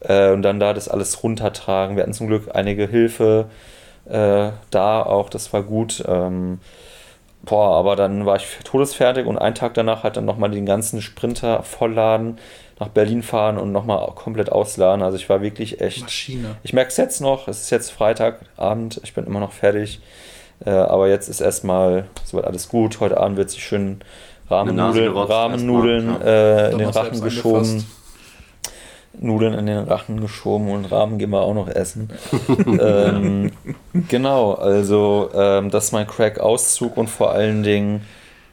[0.00, 1.96] Äh, und dann da das alles runtertragen.
[1.96, 3.46] Wir hatten zum Glück einige Hilfe
[4.06, 6.02] äh, da auch, das war gut.
[6.08, 6.58] Ähm,
[7.46, 11.00] boah, aber dann war ich todesfertig und einen Tag danach halt dann nochmal den ganzen
[11.00, 12.38] Sprinter vollladen,
[12.78, 15.02] nach Berlin fahren und nochmal komplett ausladen.
[15.02, 16.02] Also ich war wirklich echt.
[16.02, 16.56] Maschine.
[16.62, 20.00] Ich merke es jetzt noch, es ist jetzt Freitagabend, ich bin immer noch fertig.
[20.64, 23.00] Äh, aber jetzt ist erstmal soweit alles gut.
[23.00, 24.00] Heute Abend wird sich schön
[24.50, 27.58] Rahmennudeln, Rahmennudeln erstmal, äh, in den Rachen geschoben.
[27.58, 27.86] angefasst.
[29.20, 32.10] Nudeln in den Rachen geschoben und Rahmen gehen wir auch noch essen.
[32.80, 33.52] ähm,
[34.08, 38.02] genau, also ähm, das ist mein Crack-Auszug und vor allen Dingen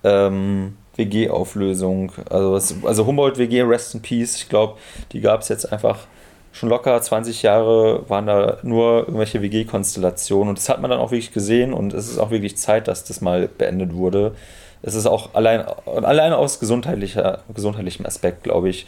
[0.03, 2.11] ähm, WG-Auflösung.
[2.29, 4.77] Also, es- also Humboldt WG, Rest in Peace, ich glaube,
[5.11, 5.99] die gab es jetzt einfach
[6.51, 11.11] schon locker 20 Jahre, waren da nur irgendwelche WG-Konstellationen und das hat man dann auch
[11.11, 14.35] wirklich gesehen und es ist auch wirklich Zeit, dass das mal beendet wurde.
[14.83, 18.85] Es ist auch allein, allein aus gesundheitlicher, gesundheitlichem Aspekt, glaube ich,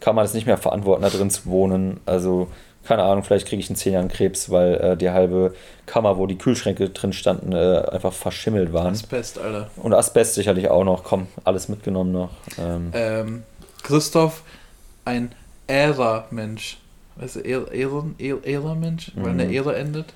[0.00, 2.00] kann man es nicht mehr verantworten, da drin zu wohnen.
[2.06, 2.48] Also,
[2.84, 5.54] keine Ahnung, vielleicht kriege ich in 10 Jahren Krebs, weil äh, die halbe
[5.86, 8.92] Kammer, wo die Kühlschränke drin standen, äh, einfach verschimmelt waren.
[8.94, 9.70] Asbest, Alter.
[9.76, 11.02] Und Asbest sicherlich auch noch.
[11.02, 12.30] Komm, alles mitgenommen noch.
[12.58, 13.42] Ähm, Ähm,
[13.82, 14.42] Christoph,
[15.04, 15.32] ein
[15.66, 16.78] Ära-Mensch.
[17.16, 19.12] Weißt du, Ära- Ähren- Ä- Ära-Mensch?
[19.16, 20.06] Weil eine Ära endet?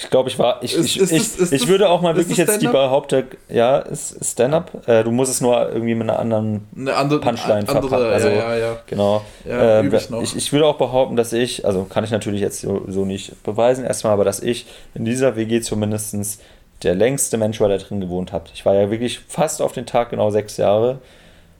[0.00, 0.62] Ich glaube, ich war.
[0.62, 2.68] Ich, Ist- ich, ist ich, ist ich würde auch mal wirklich jetzt die?
[2.68, 4.86] Behauptung, ja, ist Stand-up.
[4.88, 6.68] Äh, du musst es nur irgendwie mit einer anderen.
[6.76, 8.76] Eine andere, Punchline andere verpacken, also- ja, ja, ja.
[8.86, 9.22] Genau.
[9.44, 12.84] Ja, Ähm, ich ich, würde auch behaupten, dass ich, also kann ich natürlich jetzt so,
[12.86, 16.40] so nicht beweisen, erstmal, aber dass ich in dieser WG zumindest
[16.84, 18.52] der längste Mensch war, der drin gewohnt hat.
[18.54, 21.00] Ich war ja wirklich fast auf den Tag genau sechs Jahre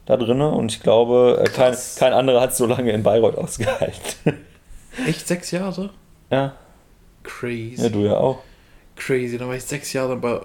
[0.05, 1.97] da drin und ich glaube, äh, kein, Krass.
[1.99, 3.99] kein anderer hat so lange in Bayreuth ausgehalten.
[5.07, 5.89] Echt sechs Jahre?
[6.31, 6.53] ja,
[7.23, 7.81] Crazy.
[7.81, 8.39] ja, du ja auch.
[8.95, 9.37] Crazy.
[9.37, 10.41] Dann war ich sechs Jahre bei.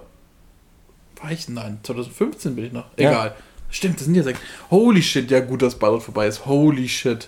[1.21, 1.47] War ich?
[1.49, 2.85] Nein, 2015 bin ich noch.
[2.97, 3.09] Ja.
[3.11, 3.35] Egal.
[3.69, 4.39] Stimmt, das sind ja sechs.
[4.71, 6.45] Holy shit, ja gut, dass Ballot vorbei ist.
[6.45, 7.27] Holy shit.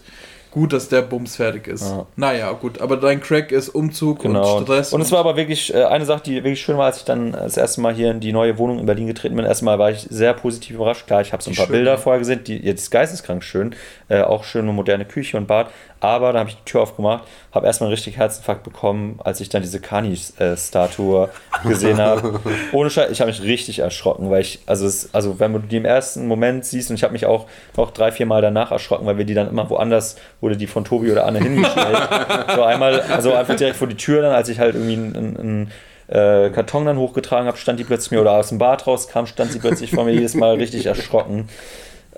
[0.50, 1.84] Gut, dass der Bums fertig ist.
[1.84, 2.06] Ja.
[2.16, 4.58] Naja, gut, aber dein Crack ist Umzug Genau.
[4.58, 4.94] und Stress.
[4.94, 7.34] Und es war aber wirklich äh, eine Sache, die wirklich schön war, als ich dann
[7.34, 9.46] das erste Mal hier in die neue Wohnung in Berlin getreten bin.
[9.46, 11.06] Erstmal war ich sehr positiv überrascht.
[11.06, 11.98] Klar, ich habe so ein Die paar schön, Bilder ja.
[11.98, 13.76] vorher gesehen, die jetzt geisteskrank schön.
[14.08, 15.70] Äh, auch schöne moderne Küche und Bad.
[16.00, 19.50] Aber da habe ich die Tür aufgemacht, habe erstmal einen richtig Herzinfarkt bekommen, als ich
[19.50, 21.30] dann diese Kani-Statue
[21.64, 22.40] gesehen habe.
[22.72, 25.78] Ohne Scheiß, ich habe mich richtig erschrocken, weil ich, also, es, also wenn du die
[25.78, 29.06] im ersten Moment siehst, und ich habe mich auch noch drei, vier Mal danach erschrocken,
[29.08, 31.98] weil wir die dann immer woanders, wurde die von Tobi oder Anne hingestellt.
[32.56, 35.72] so einmal, also einfach direkt vor die Tür dann, als ich halt irgendwie einen, einen
[36.08, 39.52] äh, Karton dann hochgetragen habe, stand die plötzlich mir, oder aus dem Bad rauskam, stand
[39.52, 41.50] sie plötzlich vor mir jedes Mal richtig erschrocken.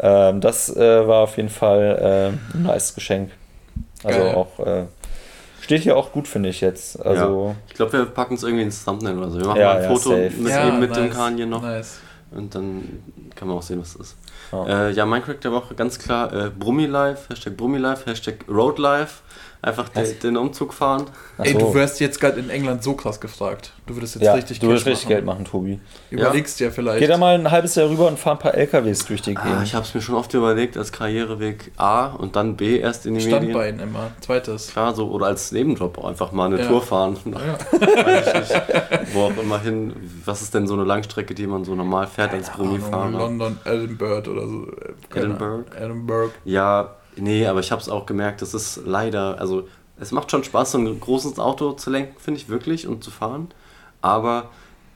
[0.02, 3.32] Ähm, das äh, war auf jeden Fall äh, ein nice Geschenk.
[4.04, 4.36] Also Geil.
[4.36, 4.86] auch, äh,
[5.62, 7.04] steht hier auch gut, finde ich jetzt.
[7.06, 9.40] Also, Ich glaube, wir packen es irgendwie ins Thumbnail oder so.
[9.40, 10.32] Wir machen Ja, mal ein ja, Foto safe.
[10.38, 11.62] mit, Ja, eben mit dem nice, Kanye noch.
[11.62, 12.00] Nice.
[12.32, 13.04] Und dann
[13.36, 14.18] kann man auch sehen, was es ist.
[14.52, 14.88] Ja.
[14.88, 19.22] Äh, ja, mein Crack der Woche ganz klar äh, Brummilife, Hashtag Brummilife, Hashtag Roadlife.
[19.62, 20.19] Einfach den, Was?
[20.19, 21.04] den Umzug fahren.
[21.38, 21.60] ach Ey, so.
[21.60, 23.74] du wirst jetzt gerade in England so krass gefragt.
[23.88, 25.15] Du würdest jetzt ja, richtig du würdest Cash richtig machen.
[25.15, 25.80] Geld machen, Tobi.
[26.12, 27.00] Überlegst dir vielleicht.
[27.00, 29.43] Geh da mal ein halbes Jahr rüber und fahr ein paar LKWs durch die Ah,
[29.43, 29.63] Gegend.
[29.63, 33.15] ich habe es mir schon oft überlegt, als Karriereweg A und dann B erst in
[33.15, 33.41] die Medien.
[33.52, 34.12] Standbein immer.
[34.22, 34.69] Zweites.
[34.72, 36.67] Klar, so oder als Nebenjob einfach mal eine Ja.
[36.67, 37.17] Tour fahren.
[37.26, 37.58] Ja.
[39.13, 39.93] Wo auch immer hin.
[40.24, 43.10] Was ist denn so eine Langstrecke, die man so normal fährt als Brummifahrer?
[43.12, 44.67] London, Edinburgh oder so.
[44.72, 45.65] Äh, Edinburgh?
[45.76, 46.32] Edinburgh.
[46.45, 49.67] Ja, nee, aber ich habe es auch gemerkt, das ist leider, also
[50.00, 53.12] es macht schon Spaß, so ein großes Auto zu lenken, finde ich wirklich, und zu
[53.12, 53.50] fahren.
[54.02, 54.50] Aber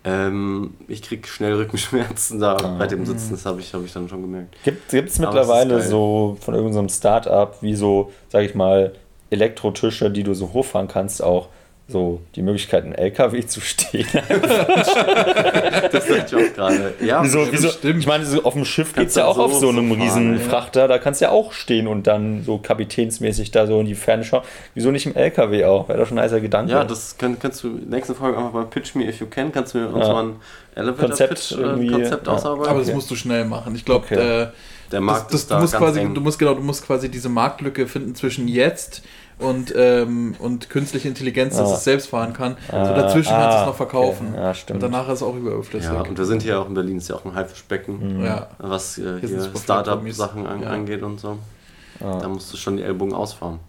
[0.05, 2.75] ähm, ich krieg schnell Rückenschmerzen da Ah.
[2.77, 4.55] bei dem Sitzen, das habe ich, hab ich dann schon gemerkt.
[4.63, 8.93] Gibt es mittlerweile so von irgendeinem Start-up wie so, sag ich mal,
[9.29, 11.47] Elektrotische, die du so hochfahren kannst, auch
[11.87, 14.07] so die Möglichkeit, einen LKW zu stehen?
[15.91, 16.93] Das dachte ich auch gerade.
[17.01, 17.67] Ja, wieso, wieso?
[17.67, 17.99] bestimmt.
[17.99, 19.89] Ich meine, so auf dem Schiff geht es ja du auch auf so- so einem
[19.89, 20.39] so fahren, riesen ja.
[20.39, 23.95] Frachter, da kannst du ja auch stehen und dann so kapitänsmäßig da so in die
[23.95, 24.43] Ferne schauen.
[24.73, 25.87] Wieso nicht im LKW auch?
[25.89, 26.71] Wäre doch schon ein nicer Gedanke.
[26.71, 29.27] ja das kann, kannst du in der nächsten Folge einfach mal Pitch Me If You
[29.27, 30.13] Can, kannst du mir uns Ja.
[30.13, 30.35] mal ein
[30.75, 32.33] Elevator Konzept Pitch oder ein irgendwie, Konzept ja.
[32.33, 32.69] ausarbeiten.
[32.69, 32.95] Aber das Okay.
[32.95, 33.75] musst du schnell machen.
[33.75, 34.15] Ich glaube, Okay.
[34.15, 36.13] äh, Der das, Markt das, ist du da musst ganz quasi, eng.
[36.15, 39.07] du musst genau, du musst quasi diese Marktlücke finden zwischen jetzt und,
[39.75, 41.73] ähm, und künstliche Intelligenz, dass Ah.
[41.75, 42.55] es selbst fahren kann.
[42.71, 44.27] Ah, so dazwischen kannst du es ah, noch verkaufen.
[44.33, 44.41] okay.
[44.41, 44.83] Ja, stimmt.
[44.83, 45.91] Und danach ist es auch überflüssig.
[45.91, 48.25] ja, und wir sind hier auch in Berlin, ist ja auch ein Haifischbecken, Mhm.
[48.25, 48.47] Ja.
[48.59, 50.61] was äh, Hier Startup-Sachen an.
[50.61, 50.69] Ja.
[50.69, 51.37] angeht und so.
[51.99, 52.19] Ah.
[52.19, 53.59] Da musst du schon die Ellbogen ausfahren.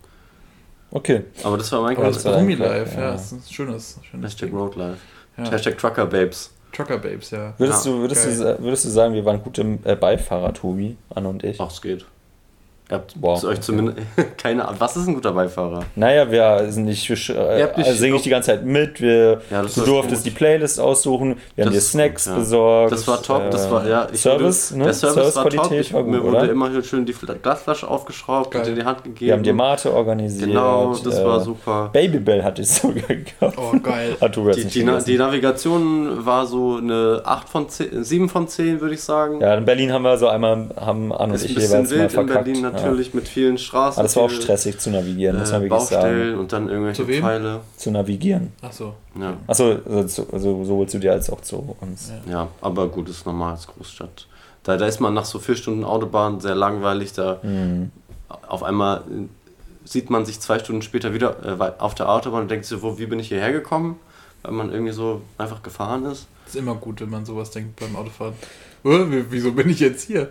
[0.91, 1.25] Okay.
[1.43, 3.13] Aber das war mein Aber das war Brummi ein- Life, ja, ja.
[3.13, 4.59] das ist ein schönes, schönes Hashtag Ding.
[4.59, 4.99] Roadlife.
[5.37, 5.51] Ja.
[5.51, 6.51] Hashtag Trucker Babes.
[6.73, 7.53] Trucker Babes, ja.
[7.59, 8.57] Würdest, Ja, du, würdest, du, geil.
[8.61, 11.61] würdest du sagen, wir waren gute äh, Beifahrer, Tobi, Anne und ich?
[11.61, 12.05] Ach, es geht.
[12.95, 13.99] Ihr habt Wow, euch zumindest
[14.39, 14.77] keine Ahnung.
[14.81, 15.81] Was ist ein guter Beifahrer?
[15.97, 17.15] Naja, wir sind nicht, äh,
[17.59, 20.33] Ihr habt nicht- also singen nicht die ganze Zeit mit, wir, Ja, du durftest gut.
[20.33, 22.39] die Playlist aussuchen, wir haben Das dir ist Snacks gut, ja.
[22.39, 22.93] besorgt.
[22.93, 24.85] Das war top, das war, ja, ich Service, wurde, ne?
[24.87, 25.73] Der Service war top.
[25.73, 26.51] Ich, war gut, mir wurde oder?
[26.51, 28.63] immer hier schön die Fl- Glasflasche aufgeschraubt Geil.
[28.63, 29.27] und in die Hand gegeben.
[29.27, 30.49] Wir haben dir Mate organisiert.
[30.51, 31.91] Genau, das äh, war super.
[31.93, 33.59] Babybell hatte ich sogar gekauft.
[33.59, 34.17] Oh, geil.
[34.21, 38.81] Jetzt Die, die, Na- die Navigation war so eine 8 von 10, 7 von 10,
[38.81, 39.41] würde ich sagen.
[39.41, 41.91] Ja, in Berlin haben wir so einmal, haben Anne und Ist ein ich bisschen jeweils
[41.91, 42.45] mal verkackt.
[42.45, 42.91] Berlin ja.
[42.91, 43.99] natürlich mit vielen Straßen.
[43.99, 46.39] Aber das war auch stressig zu navigieren, muss man Äh, wirklich Baustellen sagen.
[46.41, 47.13] und dann irgendwelche Zu?
[47.13, 47.61] Pfeile.
[47.77, 48.53] Zu navigieren.
[48.63, 48.95] Ach so.
[49.21, 49.37] Ja.
[49.47, 52.11] Achso, also, also sowohl zu dir als auch zu uns.
[52.27, 52.33] Ja.
[52.33, 54.27] ja, aber gut, ist normal als Großstadt.
[54.63, 57.13] Da, da ist man nach so vier Stunden Autobahn sehr langweilig.
[57.13, 57.91] Da Mhm.
[58.49, 59.27] auf einmal äh,
[59.85, 62.99] sieht man sich zwei Stunden später wieder äh, auf der Autobahn und denkt sich, wo,
[62.99, 63.97] wie bin ich hierher gekommen?
[64.43, 66.27] Weil man irgendwie so einfach gefahren ist.
[66.47, 68.35] Ist immer gut, wenn man sowas denkt beim Autofahren.
[68.85, 70.29] Wie- Wieso bin ich jetzt hier?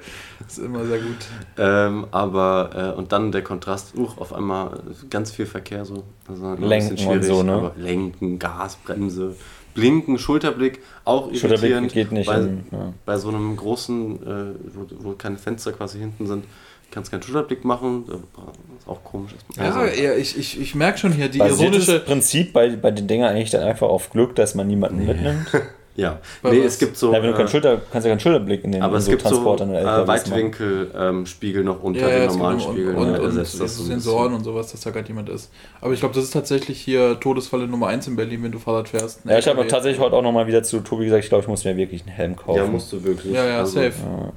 [0.48, 1.18] Ist immer sehr gut.
[1.58, 6.04] Ähm, aber, äh, und dann der Kontrast, uch, auf einmal ganz viel Verkehr so.
[6.30, 7.72] Also ein Lenken bisschen und so, ne?
[7.78, 9.36] Lenken, Gas, Bremse,
[9.74, 11.94] Blinken, Schulterblick, auch Schulterblick irritierend.
[11.94, 12.94] geht nicht Bei, in, ja.
[13.06, 16.46] bei so einem großen, äh, wo, wo keine Fenster quasi hinten sind,
[16.92, 18.04] kannst keinen Schulterblick machen.
[18.06, 19.32] Das ist auch komisch.
[19.58, 21.94] Ja, Also, ja ich, ich, ich merke schon hier die Basiert ironische.
[21.94, 25.48] das Prinzip bei, bei den Dingern eigentlich dann einfach auf Glück, dass man niemanden mitnimmt?
[25.95, 26.19] ja.
[26.43, 27.13] Nee, es gibt so.
[27.13, 29.06] Ja, wenn du keinen äh, Schulter, kannst ja keinen Schulterblick in den aber in es
[29.06, 30.08] so gibt so Transportern oder äh.
[30.08, 32.95] Weitwinkelspiegel noch unter Ja, ja, den normalen und, Spiegeln.
[32.95, 35.51] und, und, ersetzt das so Sensoren und sowas, dass da gar niemand ist.
[35.82, 38.89] Aber ich glaube, das ist tatsächlich hier Todesfalle Nummer 1 in Berlin, wenn du Fahrrad
[38.89, 39.25] fährst.
[39.25, 39.69] Ein Ja, ich habe LKW.
[39.69, 42.12] tatsächlich heute auch nochmal wieder zu Tobi gesagt, ich glaube, ich muss mir wirklich einen
[42.15, 42.58] Helm kaufen.
[42.58, 43.34] Ja, musst du wirklich.
[43.34, 43.93] Ja, ja, Also, safe.
[44.03, 44.34] Ja.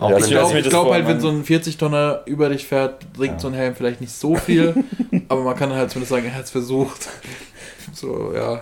[0.00, 3.38] Auch Ja, Ich glaube glaub halt, wenn so ein 40-Tonner über dich fährt, bringt Ja.
[3.40, 4.74] so ein Helm vielleicht nicht so viel.
[5.28, 7.08] aber man kann halt zumindest sagen, er hat es versucht.
[7.98, 8.60] So, ja.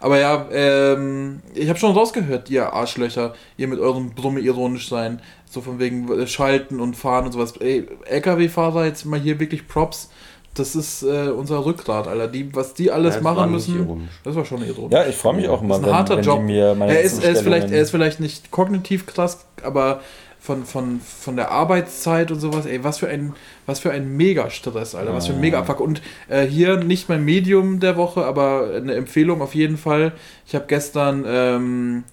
[0.00, 5.20] Aber ja, ähm, ich habe schon rausgehört, ihr Arschlöcher, ihr mit eurem Brumme ironisch sein.
[5.50, 7.54] So von wegen äh, Schalten und Fahren und sowas.
[7.58, 10.10] Ey, LKW-Fahrer, jetzt mal hier wirklich Props.
[10.54, 12.26] Das ist äh, unser Rückgrat, Alter.
[12.26, 14.92] Die, was die alles Ja, das war machen müssen, das war schon ironisch.
[14.92, 16.38] Ja, ich freue mich auch Das immer, ist ein wenn, harter wenn Job.
[16.40, 20.00] die mir meine Er ist, er, ist vielleicht, er ist vielleicht nicht kognitiv krass, aber
[20.48, 23.34] von, von, von der Arbeitszeit und sowas, ey, was für ein,
[23.66, 25.40] was für ein Mega-Stress, Alter, was für ein.
[25.40, 25.78] Mega-Fuck.
[25.78, 30.12] Und äh, hier nicht mein Medium der Woche, aber eine Empfehlung auf jeden Fall.
[30.46, 32.04] Ich habe gestern ähm,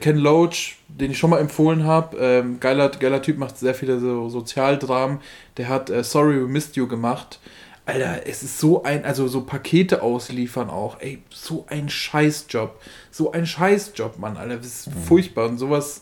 [0.00, 4.00] Ken Loach, den ich schon mal empfohlen habe, ähm, geiler, geiler Typ, macht sehr viele
[4.00, 5.18] so Sozialdramen.
[5.58, 7.38] Der hat äh, Sorry We Missed You gemacht.
[7.84, 12.80] Alter, es ist so ein, also so Pakete ausliefern auch, ey, so ein Scheißjob.
[13.10, 15.50] So ein Scheißjob, Mann, Alter, das ist furchtbar.
[15.50, 16.00] Und sowas,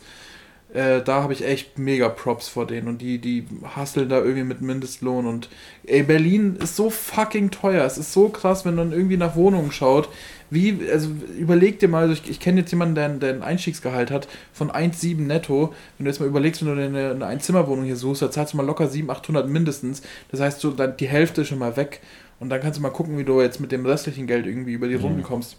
[0.74, 2.88] äh, da habe ich echt mega Props vor denen.
[2.88, 5.26] Und die, die hasseln da irgendwie mit Mindestlohn.
[5.26, 5.48] Und
[5.84, 7.84] ey, Berlin ist so fucking teuer.
[7.84, 10.08] Es ist so krass, wenn man irgendwie nach Wohnungen schaut.
[10.48, 14.10] Wie, also überleg dir mal, also ich, ich kenne jetzt jemanden, der, der ein Einstiegsgehalt
[14.10, 15.74] hat von 1,7 netto.
[15.98, 18.56] Wenn du jetzt mal überlegst, wenn du eine, eine Einzimmerwohnung hier suchst, da zahlst du
[18.56, 20.02] mal locker 700, 800 mindestens.
[20.30, 22.00] Das heißt, so, dann die Hälfte ist schon mal weg.
[22.40, 24.88] Und dann kannst du mal gucken, wie du jetzt mit dem restlichen Geld irgendwie über
[24.88, 25.56] die Runden kommst.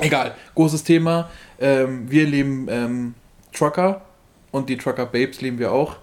[0.00, 1.30] Egal, großes Thema.
[1.60, 3.14] Ähm, wir leben ähm,
[3.52, 4.02] Trucker
[4.52, 5.96] und die Trucker Babes lieben wir auch.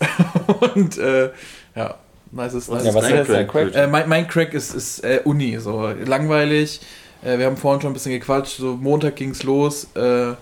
[0.74, 1.30] und äh,
[1.76, 1.96] ja,
[2.30, 3.48] nice was ist dein Crack?
[3.48, 3.74] Crack?
[3.74, 6.80] Äh, mein, mein Crack ist, ist äh, Uni, so langweilig.
[7.22, 8.56] Äh, wir haben vorhin schon ein bisschen gequatscht.
[8.56, 9.88] So Montag ging's los.
[9.94, 10.32] Äh,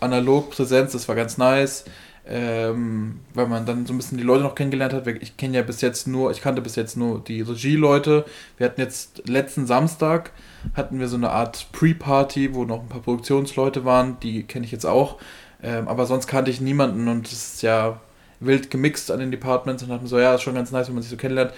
[0.00, 1.84] analog Präsenz, das war ganz nice.
[2.26, 5.06] Ähm, weil man dann so ein bisschen die Leute noch kennengelernt hat.
[5.06, 8.24] Ich kenne ja bis jetzt nur, ich kannte bis jetzt nur die Regie-Leute.
[8.56, 10.30] Wir hatten jetzt letzten Samstag
[10.74, 14.18] hatten wir so eine Art Pre-Party, wo noch ein paar Produktionsleute waren.
[14.20, 15.16] Die kenne ich jetzt auch.
[15.62, 18.00] Ähm, aber sonst kannte ich niemanden und es ist ja
[18.40, 21.02] wild gemixt an den Departments und hatten so, ja, ist schon ganz nice, wenn man
[21.02, 21.52] sich so kennenlernt.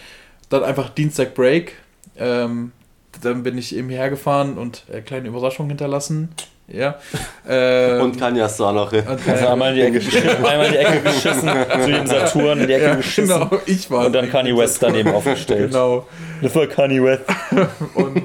[0.48, 1.74] Dann einfach Dienstag Break.
[2.18, 2.72] Ähm,
[3.20, 6.30] dann bin ich eben hierher gefahren und äh, kleine Überraschung hinterlassen.
[6.68, 6.96] Ja.
[7.48, 8.92] Ähm, Und du auch noch.
[8.92, 11.50] und, Also äh, einmal in die Ecke geschissen, einmal in die Ecke geschissen,
[11.82, 14.82] zu dem Saturn in die Ecke ja, geschissen genau, ich war und dann Kanye West
[14.82, 15.70] daneben aufgestellt.
[15.72, 16.06] Genau.
[16.40, 17.24] Das war Kanye West.
[17.94, 18.24] Und,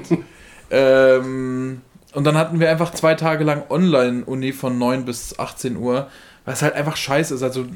[0.70, 1.82] ähm,
[2.14, 6.08] und dann hatten wir einfach zwei Tage lang Online-Uni von 9 bis 18 Uhr,
[6.44, 7.42] was halt einfach scheiße ist.
[7.42, 7.66] Also,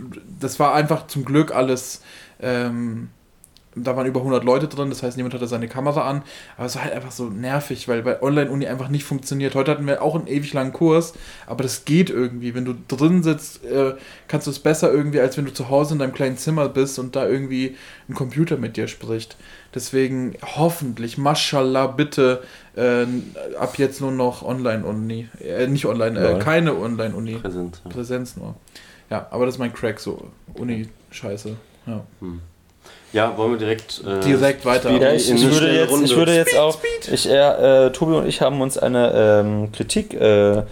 [0.40, 2.02] das war einfach zum Glück alles.
[2.40, 3.10] Ähm,
[3.74, 6.22] da waren über 100 Leute drin, das heißt, niemand hatte seine Kamera an.
[6.56, 9.54] Aber es war halt einfach so nervig, weil bei Online-Uni einfach nicht funktioniert.
[9.54, 11.14] Heute hatten wir auch einen ewig langen Kurs,
[11.46, 12.54] aber das geht irgendwie.
[12.54, 13.94] Wenn du drin sitzt, äh,
[14.28, 16.98] kannst du es besser irgendwie, als wenn du zu Hause in deinem kleinen Zimmer bist
[16.98, 17.76] und da irgendwie
[18.08, 19.36] ein Computer mit dir spricht.
[19.74, 22.42] Deswegen hoffentlich, mashallah, bitte
[22.76, 23.06] äh,
[23.58, 25.28] ab jetzt nur noch Online-Uni.
[25.40, 27.36] Äh, nicht Online, äh, keine Online-Uni.
[27.36, 27.80] Präsent.
[27.84, 27.90] Ja.
[27.90, 28.54] Präsenz nur.
[29.08, 31.56] Ja, aber das ist mein Crack, so Uni-Scheiße.
[31.86, 32.04] Ja.
[33.12, 34.02] Ja, wollen wir direkt.
[34.06, 34.90] Äh, Direkt weiter.
[34.90, 36.78] Ja, ich, ich, würde jetzt, ich würde jetzt auch,
[37.12, 39.12] ich, äh, Tobi und ich haben uns eine
[39.44, 40.62] ähm, Kritik, äh, äh,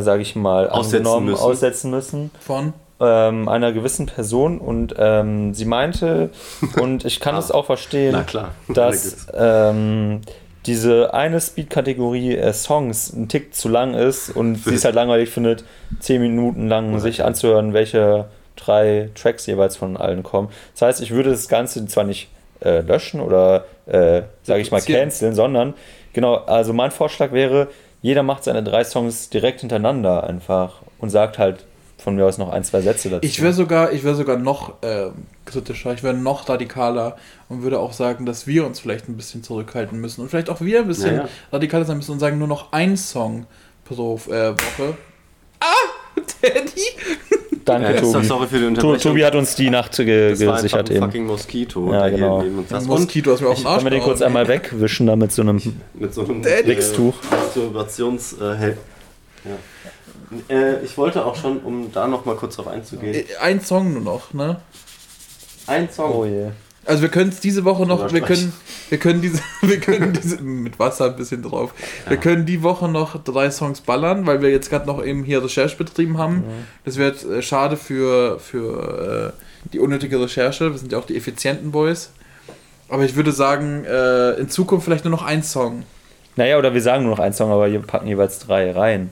[0.00, 1.42] sage ich mal, Aussetzen angenommen, müssen.
[1.42, 2.30] aussetzen müssen.
[2.40, 2.72] Von?
[3.02, 6.28] ähm, einer gewissen Person und ähm, sie meinte,
[6.80, 7.38] und ich kann Ah.
[7.38, 8.50] es auch verstehen, Na klar.
[8.68, 10.20] dass ähm,
[10.66, 15.30] diese eine Speed-Kategorie äh, Songs ein Tick zu lang ist und sie es halt langweilig
[15.30, 15.64] findet,
[16.00, 18.26] 10 Minuten lang sich anzuhören, welche
[18.64, 20.48] drei Tracks jeweils von allen kommen.
[20.74, 22.28] Das heißt, ich würde das Ganze zwar nicht
[22.60, 25.74] äh, löschen oder, äh, sage ich mal, canceln, sondern
[26.12, 27.68] genau, also mein Vorschlag wäre,
[28.02, 31.64] jeder macht seine drei Songs direkt hintereinander einfach und sagt halt
[31.98, 33.26] von mir aus noch ein, zwei Sätze dazu.
[33.26, 37.16] Ich wäre sogar, ich wäre sogar noch ähm, kritischer, ich wäre noch radikaler
[37.48, 40.60] und würde auch sagen, dass wir uns vielleicht ein bisschen zurückhalten müssen und vielleicht auch
[40.60, 41.28] wir ein bisschen Ja, ja.
[41.52, 43.46] radikaler sein müssen und sagen nur noch ein Song
[43.84, 44.96] pro äh, Woche.
[45.60, 45.66] Ah,
[46.40, 46.80] Teddy!
[47.72, 48.24] Danke, Ja, Tobi.
[48.24, 48.98] sorry für die Unterbrechung.
[49.12, 51.04] Tobi hat uns die Nacht ge das war gesichert ein eben.
[51.06, 52.36] fucking Moskito, Ja, der genau.
[52.40, 54.48] hier neben uns Das Moskito hast mir auf den Arsch Können wir den kurz einmal
[54.48, 55.60] wegwischen da mit so einem
[55.94, 56.44] mit so einem.
[56.44, 57.14] Wichstuch?
[57.30, 58.78] Masturbations äh, Help.
[59.44, 60.56] Ja.
[60.56, 63.92] Äh, ich wollte auch schon, um da noch mal kurz drauf einzugehen, Äh, Ein Song
[63.94, 64.56] nur noch, ne?
[65.66, 66.12] ein Song.
[66.14, 66.48] Oh je.
[66.90, 68.52] Also wir können es diese Woche noch, wir können,
[68.88, 71.72] wir können diese, wir können diese, mit Wasser ein bisschen drauf,
[72.08, 72.20] wir Ja.
[72.22, 75.76] können die Woche noch drei Songs ballern, weil wir jetzt gerade noch eben hier Recherche
[75.76, 76.42] betrieben haben.
[76.84, 81.16] Das wäre äh, schade für, für äh, die unnötige Recherche, wir sind ja auch die
[81.16, 82.10] effizienten Boys.
[82.88, 85.84] Aber ich würde sagen, äh, in Zukunft vielleicht nur noch ein Song.
[86.34, 89.10] Naja, oder wir sagen nur noch einen Song, aber wir packen jeweils drei rein.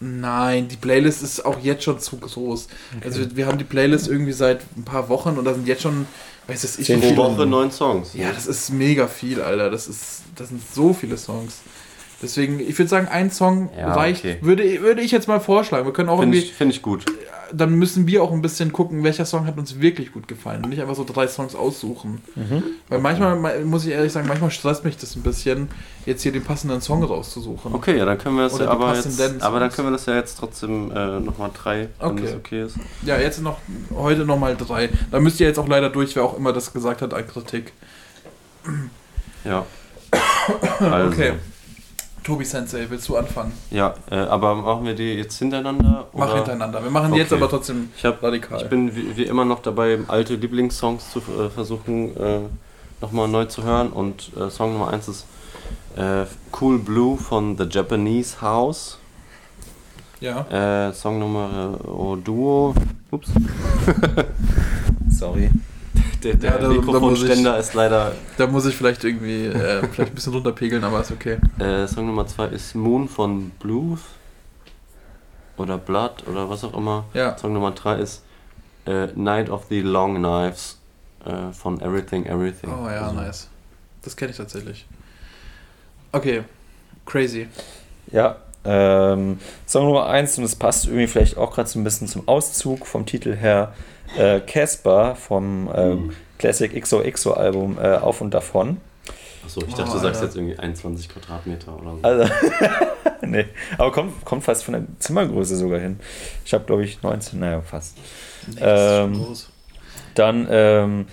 [0.00, 2.68] Nein, die Playlist ist auch jetzt schon zu groß.
[3.04, 5.82] Also wir, wir haben die Playlist irgendwie seit ein paar Wochen und da sind jetzt
[5.82, 6.06] schon,
[6.48, 8.14] weiß das ich, Pro Woche neun Songs.
[8.14, 9.70] Ja, das ist mega viel, Alter.
[9.70, 11.58] Das ist, das sind so viele Songs.
[12.20, 14.24] Deswegen, ich würde sagen, ein Song Ja, reicht.
[14.24, 14.38] okay.
[14.40, 15.86] Würde, würde ich jetzt mal vorschlagen.
[15.86, 17.04] Wir können auch Finde irgendwie, ich, find ich gut.
[17.52, 20.70] dann müssen wir auch ein bisschen gucken, welcher Song hat uns wirklich gut gefallen und
[20.70, 22.20] nicht einfach so drei Songs aussuchen.
[22.34, 22.64] Mhm.
[22.88, 25.68] Weil manchmal, ma- muss ich ehrlich sagen, manchmal stresst mich das ein bisschen,
[26.06, 27.72] jetzt hier den passenden Song rauszusuchen.
[27.72, 30.06] Okay, ja, dann können wir das Oder ja aber jetzt, aber dann können wir das
[30.06, 32.22] ja jetzt trotzdem äh, nochmal drei, wenn Okay.
[32.24, 32.76] das okay ist.
[33.02, 33.58] Ja, jetzt noch,
[33.94, 34.88] heute nochmal drei.
[35.12, 37.72] Da müsst ihr jetzt auch leider durch, wer auch immer das gesagt hat, an Kritik.
[39.44, 39.64] Ja.
[40.80, 41.32] Also, Okay.
[42.28, 43.52] Tobi Sensei, willst du anfangen?
[43.70, 46.08] Ja, äh, aber machen wir die jetzt hintereinander?
[46.12, 46.36] Mach oder?
[46.36, 46.82] hintereinander.
[46.84, 47.40] Wir machen jetzt Okay.
[47.40, 48.60] aber trotzdem Ich, hab, radikal.
[48.60, 52.40] ich bin wie, wie immer noch dabei, alte Lieblingssongs zu äh, versuchen äh,
[53.00, 53.88] nochmal neu zu hören.
[53.88, 55.26] Und äh, Song Nummer 1 ist
[55.96, 56.26] äh,
[56.60, 58.98] Cool Blue von The Japanese House.
[60.20, 60.88] ja.
[60.88, 62.74] Äh, Song Nummer oh, Duo.
[63.10, 63.30] Ups.
[65.10, 65.48] Sorry.
[66.22, 68.12] Der, der Ja, da- Mikrofonständer ist leider.
[68.36, 71.38] Da muss ich vielleicht irgendwie äh, vielleicht ein bisschen runterpegeln, aber ist okay.
[71.58, 74.00] Äh, Song Nummer 2 ist Moon von Blues.
[75.56, 77.04] Oder Blood oder was auch immer.
[77.14, 77.36] Ja.
[77.36, 78.22] Song Nummer 3 ist
[78.86, 80.78] äh, Night of the Long Knives
[81.24, 82.70] äh, von Everything Everything.
[82.72, 83.48] Oh ja, Also, nice.
[84.02, 84.86] Das kenne ich tatsächlich.
[86.12, 86.42] Okay.
[87.06, 87.48] Crazy.
[88.12, 92.06] Ja, ähm, Song Nummer 1 und es passt irgendwie vielleicht auch gerade so ein bisschen
[92.08, 93.72] zum Auszug vom Titel her.
[94.16, 98.78] Äh, Casper vom ähm, Classic XOXO Album äh, Auf und Davon.
[99.44, 101.98] Achso, ich Oh, dachte, du sagst jetzt irgendwie 21 Quadratmeter oder so.
[102.02, 102.32] Also,
[103.26, 103.46] nee,
[103.78, 105.98] aber kommt, kommt fast von der Zimmergröße sogar hin.
[106.44, 107.96] Ich habe, glaube ich, 19, naja, fast.
[108.46, 109.50] Nee, das ist schon Ähm, groß.
[110.14, 111.06] Dann ähm,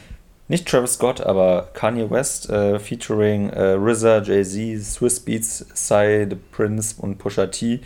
[0.47, 6.35] nicht Travis Scott, aber Kanye West äh, featuring äh, RZA, Jay-Z, Swiss Beats, Psy, The
[6.51, 7.79] Prince und Pusha T.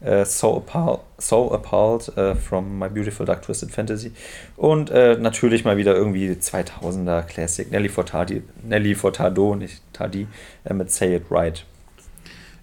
[0.00, 4.12] Äh, so, Apart, so Apart äh, from My Beautiful Dark Twisted Fantasy.
[4.56, 7.70] Und äh, natürlich mal wieder irgendwie 2000er Classic.
[7.70, 10.26] Nelly Furtado, Nelly Furtado nicht Tadi,
[10.72, 11.64] mit Say It Right.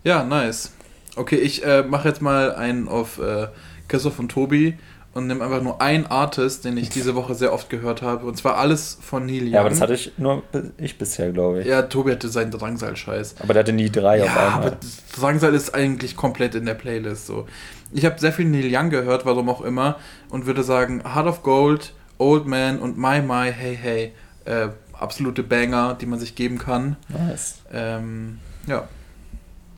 [0.04, 0.73] Ja, nice.
[1.15, 3.47] Okay, ich äh, mache jetzt mal einen auf äh,
[3.88, 4.78] Christoph und Tobi
[5.17, 8.25] und nehme einfach nur einen Artist, den ich diese Woche sehr oft gehört habe.
[8.25, 9.51] Und zwar alles von Neil Young.
[9.53, 10.43] Ja, aber das hatte ich nur
[10.77, 11.67] ich bisher, glaube ich.
[11.67, 13.36] Ja, Tobi hatte seinen Drangsal-Scheiß.
[13.39, 14.67] Aber der hatte nie drei auf Ja, einmal.
[14.67, 14.77] aber
[15.19, 17.47] Drangsal ist eigentlich komplett in der Playlist so.
[17.91, 19.97] Ich habe sehr viel Neil Young gehört, warum auch immer,
[20.30, 24.13] und würde sagen, Heart of Gold, Old Man und My My Hey Hey.
[24.45, 26.95] Äh, absolute Banger, die man sich geben kann.
[27.10, 27.60] Nice.
[27.73, 28.88] Ähm, ja.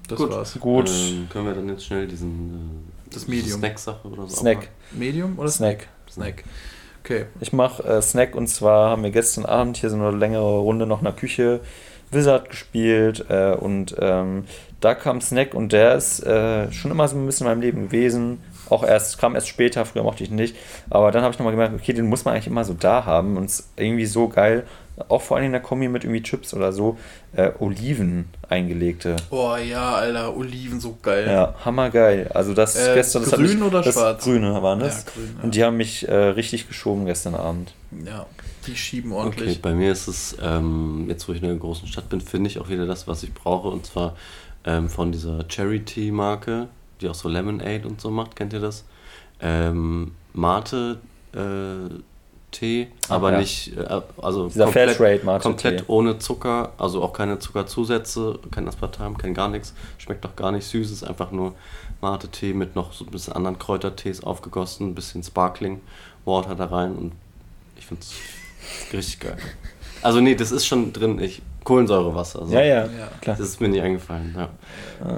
[0.07, 0.31] Das Gut.
[0.31, 0.57] war's.
[0.59, 0.89] Gut.
[0.89, 2.78] Ähm, können wir dann jetzt schnell diesen äh,
[3.13, 3.59] Das Medium.
[3.59, 4.69] Snack-Sache oder so Snack.
[4.91, 5.87] Medium oder Snack.
[6.09, 6.43] Snack?
[7.03, 7.25] Okay.
[7.39, 10.85] Ich mache äh, Snack und zwar haben wir gestern Abend hier so eine längere Runde
[10.85, 11.61] noch in der Küche
[12.11, 14.45] Wizard gespielt äh, und ähm,
[14.79, 17.83] da kam Snack und der ist äh, schon immer so ein bisschen in meinem Leben
[17.85, 18.41] gewesen.
[18.69, 20.55] Auch erst, kam erst später, früher mochte ich ihn nicht.
[20.89, 23.37] Aber dann habe ich nochmal gemerkt, okay, den muss man eigentlich immer so da haben
[23.37, 24.65] und es ist irgendwie so geil.
[25.07, 26.97] Auch vor allem in der Kombi mit irgendwie Chips oder so.
[27.33, 29.15] Äh, Oliven eingelegte.
[29.29, 31.27] Oh ja, Alter, Oliven, so geil.
[31.27, 32.29] Ja, hammergeil.
[32.33, 34.23] Also das Äh, gestern, das hat grün mich, oder das schwarz?
[34.23, 35.05] Grüne waren das.
[35.05, 35.43] Ja, grün, ja.
[35.43, 37.73] Und die haben mich äh, richtig geschoben gestern Abend.
[38.05, 38.25] Ja,
[38.67, 39.61] die schieben Okay, ordentlich.
[39.61, 42.59] bei mir ist es, ähm, jetzt wo ich in einer großen Stadt bin, finde ich
[42.59, 43.69] auch wieder das, was ich brauche.
[43.69, 44.15] Und zwar
[44.65, 46.67] ähm, von dieser Charity-Marke,
[47.01, 48.35] die auch so Lemonade und so macht.
[48.35, 48.83] Kennt ihr das?
[49.41, 50.99] Ähm, Mate
[51.33, 51.39] äh,
[52.51, 53.39] Tee, aber ja.
[53.39, 54.65] nicht, äh, also Dieser
[55.39, 55.83] komplett Tee.
[55.87, 59.73] ohne Zucker, also auch keine Zuckerzusätze, kein Aspartam, kein gar nichts.
[59.97, 61.53] Schmeckt auch gar nicht süß, ist einfach nur
[62.01, 65.81] Mate-Tee mit noch so ein bisschen anderen Kräutertees aufgegossen, ein bisschen Sparkling
[66.25, 67.11] Water da rein und
[67.77, 69.37] ich finde es richtig geil.
[70.01, 71.19] Also nee, das ist schon drin.
[71.19, 72.45] Ich Kohlensäurewasser.
[72.45, 72.53] So.
[72.53, 72.87] Ja, ja, Ja.
[73.21, 73.35] klar.
[73.37, 74.35] Das ist mir nicht eingefallen.
[74.37, 74.49] Ja.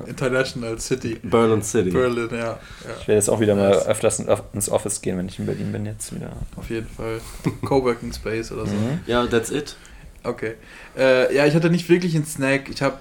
[0.07, 1.19] International City.
[1.23, 1.91] Berlin City.
[1.91, 2.37] Berlin, ja.
[2.37, 2.59] ja.
[2.99, 5.71] Ich werde jetzt auch wieder mal öfters in- ins Office gehen, wenn ich in Berlin
[5.71, 6.31] bin jetzt wieder.
[6.55, 7.19] Auf jeden Fall.
[7.65, 8.73] Coworking Space oder so.
[8.73, 8.99] Mhm.
[9.07, 9.75] Ja, that's it.
[10.23, 10.53] Okay.
[10.97, 12.69] Äh, ja, ich hatte nicht wirklich einen Snack.
[12.69, 12.97] Ich habe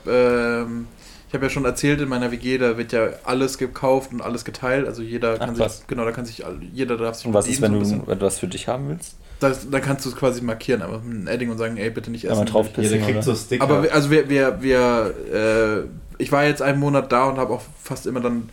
[0.66, 0.86] ähm,
[1.28, 4.45] ich habe ja schon erzählt in meiner WG, da wird ja alles gekauft und alles
[4.45, 4.86] geteilt.
[4.86, 5.78] Also jeder Ach, kann was?
[5.78, 8.11] sich genau, da kann sich all- jeder darf sich Und was ist, wenn so du
[8.11, 9.16] etwas für dich haben willst?
[9.41, 12.11] Das, dann kannst du es quasi markieren, aber mit einem Edding und sagen, ey, bitte
[12.11, 12.32] nicht essen.
[12.32, 13.22] Einmal drauf pissen, kriegt oder?
[13.22, 13.64] so Sticker.
[13.64, 17.55] Aber wir, also wir, wir, wir äh, ich war jetzt einen Monat da und habe
[17.55, 18.51] auch fast immer dann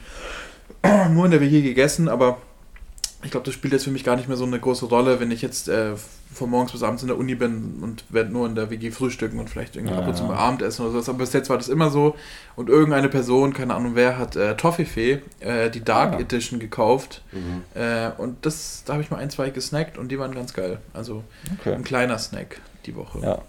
[1.14, 2.38] nur in der WG gegessen, aber
[3.28, 5.30] ich glaube, das spielt jetzt für mich gar nicht mehr so eine große Rolle, wenn
[5.32, 5.92] ich jetzt äh,
[6.34, 9.38] von morgens bis abends in der Uni bin und werde nur in der WG frühstücken
[9.40, 10.30] und vielleicht irgendwie Ja, ab und zu ja.
[10.30, 11.10] mal Abendessen oder sowas.
[11.10, 12.16] Aber bis jetzt war das immer so.
[12.56, 16.20] Und irgendeine Person, keine Ahnung wer, hat äh, Toffifee, äh, die Dark Ah.
[16.20, 17.22] Edition gekauft.
[17.34, 17.64] Mhm.
[17.80, 20.78] Äh, und das, da habe ich mal ein, zwei gesnackt und die waren ganz geil.
[20.94, 21.24] Also
[21.60, 21.74] Okay.
[21.74, 23.20] ein kleiner Snack die Woche.
[23.22, 23.42] Ja.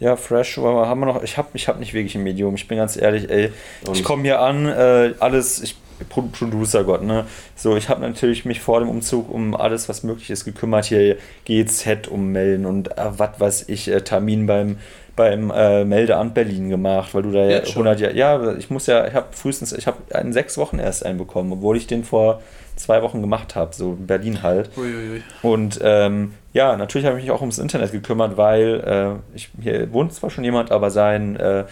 [0.00, 1.22] Ja, Fresh, aber haben wir noch.
[1.22, 2.56] Ich habe ich hab nicht wirklich ein Medium.
[2.56, 3.52] Ich bin ganz ehrlich, ey.
[3.86, 5.76] Und Ich komme hier an, äh, alles, ich
[6.08, 7.24] Pro Producer Gott, ne?
[7.56, 10.86] So, ich habe natürlich mich vor dem Umzug um alles, was möglich ist, gekümmert.
[10.86, 14.78] Hier GZ ummelden und äh, was weiß ich, äh, Termin beim
[15.14, 17.86] beim äh, Meldeamt Berlin gemacht, weil du da ja Jetzt schon?
[17.86, 21.04] 100 Jahre, ja, ich muss ja, ich habe frühestens, ich habe in sechs Wochen erst
[21.04, 22.40] einen bekommen, obwohl ich den vor
[22.76, 24.70] zwei Wochen gemacht habe, so in Berlin halt.
[24.76, 25.22] Uiuiui.
[25.42, 29.92] Und ähm, ja, natürlich habe ich mich auch ums Internet gekümmert, weil äh, ich, hier
[29.92, 31.64] wohnt zwar schon jemand, aber sein äh,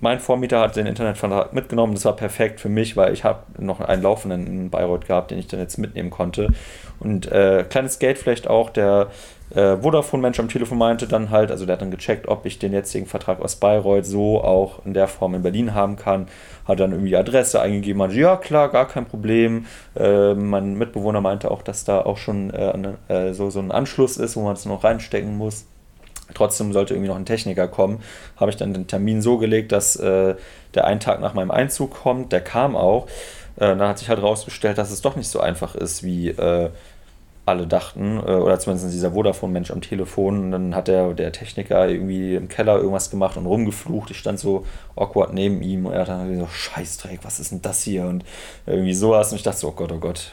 [0.00, 1.94] mein Vormieter hat den Internetvertrag mitgenommen.
[1.94, 5.38] Das war perfekt für mich, weil ich habe noch einen laufenden in Bayreuth gehabt, den
[5.38, 6.48] ich dann jetzt mitnehmen konnte.
[7.00, 9.08] Und äh, kleines Geld vielleicht auch, der
[9.54, 12.72] äh, Vodafone-Mensch am Telefon meinte dann halt, also der hat dann gecheckt, ob ich den
[12.72, 16.26] jetzigen Vertrag aus Bayreuth so auch in der Form in Berlin haben kann.
[16.66, 19.66] Hat dann irgendwie die Adresse eingegeben, meinte, ja klar, gar kein Problem.
[19.96, 24.18] Äh, mein Mitbewohner meinte auch, dass da auch schon äh, äh, so, so ein Anschluss
[24.18, 25.66] ist, wo man es noch reinstecken muss.
[26.34, 28.00] Trotzdem sollte irgendwie noch ein Techniker kommen.
[28.36, 30.34] Habe ich dann den Termin so gelegt, dass äh,
[30.74, 32.32] der einen Tag nach meinem Einzug kommt.
[32.32, 33.06] Der kam auch.
[33.56, 36.70] Äh, dann hat sich halt rausgestellt, dass es doch nicht so einfach ist, wie äh,
[37.46, 38.18] alle dachten.
[38.18, 40.44] Äh, oder zumindest dieser Vodafone-Mensch am Telefon.
[40.44, 44.10] Und dann hat der, der Techniker irgendwie im Keller irgendwas gemacht und rumgeflucht.
[44.10, 44.66] Ich stand so
[44.96, 48.04] awkward neben ihm und er hat dann so, Scheißdreck, was ist denn das hier?
[48.04, 48.24] Und
[48.66, 49.32] irgendwie sowas.
[49.32, 50.32] Und ich dachte so, oh Gott, oh Gott.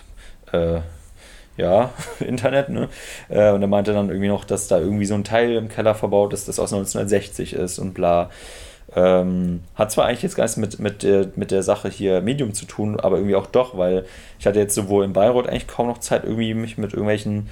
[1.57, 2.89] Äh, ja, Internet, ne?
[3.29, 5.95] Äh, und er meinte dann irgendwie noch, dass da irgendwie so ein Teil im Keller
[5.95, 8.29] verbaut ist, das aus 1960 ist und bla.
[8.95, 12.53] Ähm, hat zwar eigentlich jetzt gar nichts mit, mit, der, mit der Sache hier Medium
[12.53, 14.05] zu tun, aber irgendwie auch doch, weil
[14.39, 17.49] ich hatte jetzt sowohl in Bayreuth eigentlich kaum noch Zeit, irgendwie mich mit irgendwelchen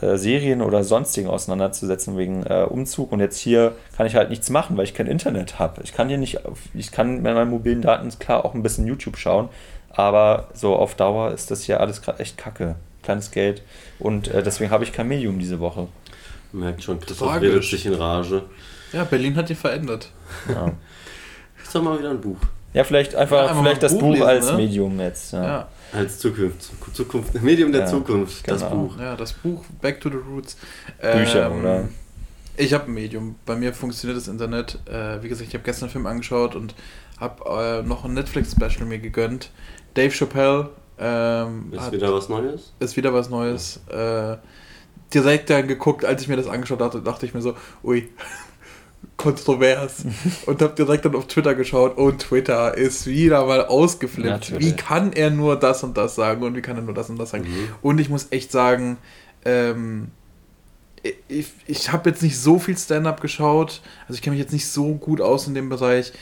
[0.00, 4.48] äh, Serien oder sonstigen auseinanderzusetzen wegen äh, Umzug und jetzt hier kann ich halt nichts
[4.50, 5.82] machen, weil ich kein Internet habe.
[5.84, 6.40] Ich kann hier nicht,
[6.74, 9.50] ich kann mit meinen mobilen Daten klar auch ein bisschen YouTube schauen,
[9.90, 12.76] aber so auf Dauer ist das hier alles gerade echt kacke.
[13.02, 13.62] Kleines Geld
[13.98, 15.88] und äh, deswegen habe ich kein Medium diese Woche.
[16.52, 17.48] Merkt schon, Christoph Tragisch.
[17.50, 18.42] redet sich in Rage.
[18.92, 20.10] Ja, Berlin hat die verändert.
[20.48, 20.72] Ja,
[21.62, 22.36] Ist doch mal wieder ein Buch.
[22.74, 24.56] ja vielleicht einfach, Ja, vielleicht das ein Buch, Buch lesen, als ne?
[24.58, 25.32] Medium jetzt.
[25.32, 25.42] Ja.
[25.44, 26.70] Ja, Als Zukunft.
[26.94, 28.76] Zukunft Medium der Ja, Zukunft, das genau.
[28.76, 28.98] Buch.
[29.00, 30.56] ja, das Buch Back to the Roots.
[31.00, 31.88] Bücher, Ähm, oder?
[32.58, 33.36] Ich habe ein Medium.
[33.46, 34.78] Bei mir funktioniert das Internet.
[34.86, 36.74] Äh, wie gesagt, ich habe gestern einen Film angeschaut und
[37.18, 39.50] habe äh, noch ein Netflix-Special mir gegönnt.
[39.94, 40.68] Dave Chappelle
[41.02, 42.72] ähm, Ist hat, wieder was Neues?
[42.78, 43.80] ist wieder was Neues.
[43.88, 44.36] Äh,
[45.12, 48.08] direkt dann geguckt, als ich mir das angeschaut hatte, dachte ich mir so, ui,
[49.16, 50.04] kontrovers.
[50.46, 54.30] und habe direkt dann auf Twitter geschaut und Twitter ist wieder mal ausgeflippt.
[54.30, 54.64] Natürlich.
[54.64, 57.18] Wie kann er nur das und das sagen und wie kann er nur das und
[57.18, 57.44] das sagen?
[57.44, 57.68] Mhm.
[57.82, 58.98] Und ich muss echt sagen,
[59.44, 60.12] ähm,
[61.26, 64.68] ich, ich habe jetzt nicht so viel Stand-up geschaut, also ich kenne mich jetzt nicht
[64.68, 66.12] so gut aus in dem Bereich,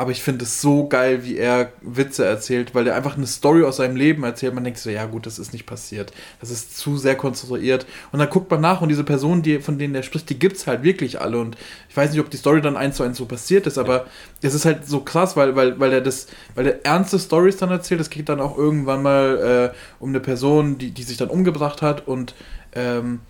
[0.00, 3.64] aber ich finde es so geil, wie er Witze erzählt, weil er einfach eine Story
[3.64, 4.54] aus seinem Leben erzählt.
[4.54, 6.10] Man denkt so, ja gut, das ist nicht passiert.
[6.40, 7.84] Das ist zu sehr konstruiert.
[8.10, 10.56] Und dann guckt man nach und diese Personen, die, von denen er spricht, die gibt
[10.56, 11.38] es halt wirklich alle.
[11.38, 11.58] Und
[11.90, 14.06] ich weiß nicht, ob die Story dann eins zu eins so passiert ist, aber
[14.40, 17.70] es ist halt so krass, weil, weil, weil er das, weil er ernste Stories dann
[17.70, 18.00] erzählt.
[18.00, 21.82] Es geht dann auch irgendwann mal äh, um eine Person, die, die sich dann umgebracht
[21.82, 22.34] hat und
[22.74, 23.20] ähm,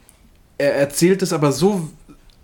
[0.57, 1.89] er erzählt es aber so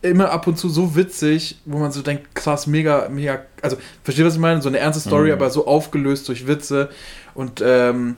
[0.09, 4.24] immer ab und zu so witzig, wo man so denkt, krass, mega, mega, also versteht
[4.24, 4.62] was ich meine?
[4.62, 5.34] So eine ernste Story, Mhm.
[5.34, 6.88] aber so aufgelöst durch Witze
[7.34, 8.16] und ähm,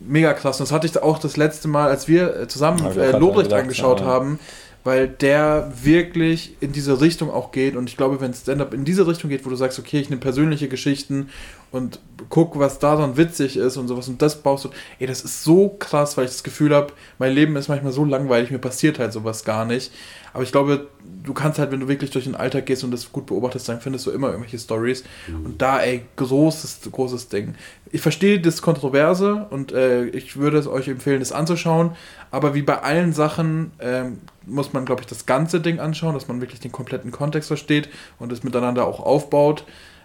[0.00, 0.60] mega krass.
[0.60, 4.00] Und das hatte ich auch das letzte Mal, als wir äh, zusammen äh, Lobrecht angeschaut
[4.00, 4.06] ja.
[4.06, 4.38] haben,
[4.84, 9.06] weil der wirklich in diese Richtung auch geht und ich glaube, wenn Stand-Up in diese
[9.06, 11.30] Richtung geht, wo du sagst, okay, ich nehme persönliche Geschichten
[11.74, 11.98] und
[12.28, 14.70] guck, was da dann witzig ist und sowas und das baust du.
[15.00, 18.04] Ey, das ist so krass, weil ich das Gefühl habe, mein Leben ist manchmal so
[18.04, 19.90] langweilig, mir passiert halt sowas gar nicht.
[20.32, 20.86] Aber ich glaube,
[21.24, 23.80] du kannst halt, wenn du wirklich durch den Alltag gehst und das gut beobachtest, dann
[23.80, 25.02] findest du immer irgendwelche Stories.
[25.26, 25.46] Mhm.
[25.46, 27.56] Und da, ey, großes, großes Ding.
[27.90, 31.90] Ich verstehe das Kontroverse und äh, ich würde es euch empfehlen, das anzuschauen.
[32.30, 36.28] Aber wie bei allen Sachen ähm, muss man, glaube ich, das ganze Ding anschauen, dass
[36.28, 37.88] man wirklich den kompletten Kontext versteht
[38.20, 39.64] und es miteinander auch aufbaut.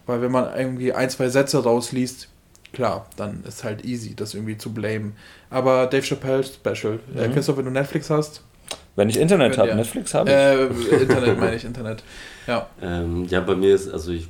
[0.10, 2.30] Weil wenn man irgendwie ein, zwei Sätze rausliest,
[2.74, 5.16] klar, dann ist halt easy, das irgendwie zu blamen.
[5.52, 7.00] Aber Dave Chappelle Special.
[7.16, 7.32] Äh, mhm.
[7.32, 8.42] Äh, Christoph, wenn du Netflix hast,
[8.96, 9.76] wenn ich Internet habe, ja.
[9.76, 10.36] Netflix habe ich.
[10.36, 12.04] Äh, Internet meine ich, Internet.
[12.48, 12.68] Ja.
[12.82, 14.28] Ähm, ja, bei mir ist, also ich.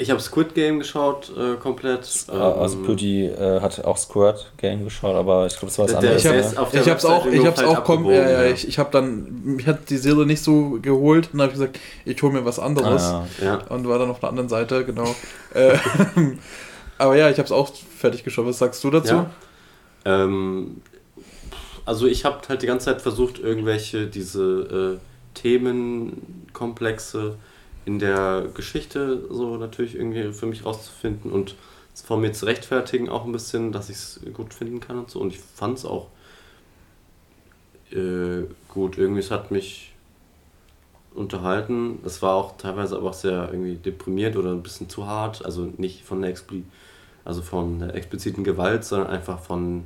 [0.00, 2.08] Ich habe Squid Game geschaut, äh, komplett.
[2.32, 5.94] Ähm, also Pütti äh, hat auch Squid Game geschaut, aber ich glaube, das war was
[5.96, 6.24] anderes.
[6.24, 6.38] Ich habe
[6.72, 9.90] ich hab's auch, ich hab's auch kom ja, ja, ich, ich habe dann, mich hat
[9.90, 13.02] die Serie nicht so geholt und dann habe ich gesagt, ich hole mir was anderes.
[13.02, 13.56] Ah, ja.
[13.68, 15.14] Und war dann auf der anderen Seite, genau.
[15.54, 15.78] Äh,
[16.98, 18.44] aber ja, ich habe es auch fertig geschaut.
[18.44, 19.14] Was sagst du dazu?
[19.14, 19.30] Ja.
[20.04, 20.82] Ähm,
[21.86, 27.36] also ich habe halt die ganze Zeit versucht, irgendwelche diese äh, Themenkomplexe
[27.88, 31.54] in der Geschichte so natürlich irgendwie für mich rauszufinden und
[31.94, 35.20] vor mir zu rechtfertigen auch ein bisschen, dass ich es gut finden kann und so.
[35.20, 36.08] Und ich fand es auch
[37.90, 38.98] äh, gut.
[38.98, 39.94] Irgendwie, es hat mich
[41.14, 42.00] unterhalten.
[42.04, 45.42] Es war auch teilweise aber auch sehr irgendwie deprimiert oder ein bisschen zu hart.
[45.42, 46.64] Also nicht von der, Expli
[47.24, 49.84] also von der expliziten Gewalt, sondern einfach von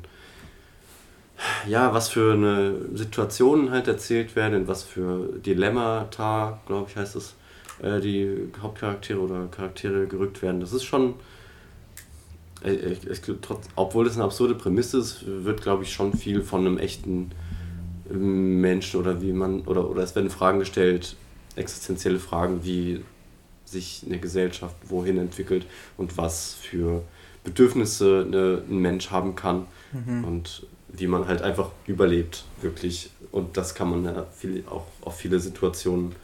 [1.68, 7.14] ja, was für eine Situationen halt erzählt werden, in was für Dilemmata, glaube ich, heißt
[7.14, 7.36] es,
[7.82, 10.60] äh, die Hauptcharaktere oder Charaktere gerückt werden.
[10.60, 11.14] Das ist schon,
[12.64, 16.42] äh, ich, ich, trotz, obwohl es eine absurde Prämisse ist, wird, glaube ich, schon viel
[16.42, 17.30] von einem echten
[18.10, 21.16] Menschen oder wie man, oder, oder es werden Fragen gestellt,
[21.56, 23.02] existenzielle Fragen, wie
[23.64, 25.66] sich eine Gesellschaft wohin entwickelt
[25.96, 27.02] und was für
[27.44, 29.66] Bedürfnisse eine, ein Mensch haben kann.
[29.92, 30.24] Mhm.
[30.24, 33.10] Und wie man halt einfach überlebt, wirklich.
[33.30, 36.14] Und das kann man ja viel, auch auf viele Situationen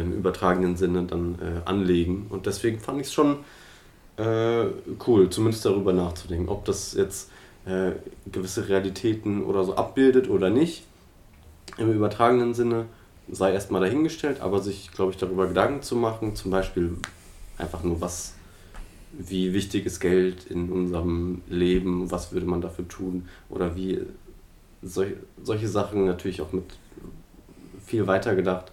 [0.00, 2.26] im übertragenen Sinne dann äh, anlegen.
[2.30, 3.38] Und deswegen fand ich es schon
[4.16, 4.66] äh,
[5.06, 7.30] cool, zumindest darüber nachzudenken, ob das jetzt
[7.66, 7.92] äh,
[8.30, 10.84] gewisse Realitäten oder so abbildet oder nicht.
[11.78, 12.86] Im übertragenen Sinne
[13.30, 16.96] sei erstmal dahingestellt, aber sich, glaube ich, darüber Gedanken zu machen, zum Beispiel
[17.58, 18.34] einfach nur, was
[19.16, 24.00] wie wichtig ist Geld in unserem Leben, was würde man dafür tun oder wie
[24.82, 26.64] solche, solche Sachen natürlich auch mit
[27.86, 28.72] viel weiter gedacht.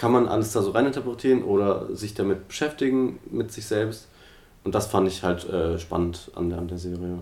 [0.00, 4.08] Kann man alles da so reininterpretieren oder sich damit beschäftigen, mit sich selbst?
[4.64, 7.18] Und das fand ich halt äh, spannend an der, an der Serie,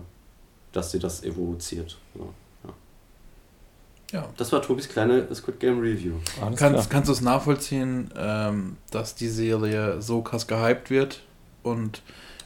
[0.71, 1.97] dass sie das evoziert.
[2.15, 2.21] Ja,
[2.63, 4.19] ja.
[4.21, 4.29] ja.
[4.37, 6.13] Das war Tobis kleine Squid Game Review.
[6.55, 11.19] Kannst, kannst du es nachvollziehen, ähm, dass die Serie so krass gehypt wird
[11.63, 12.01] und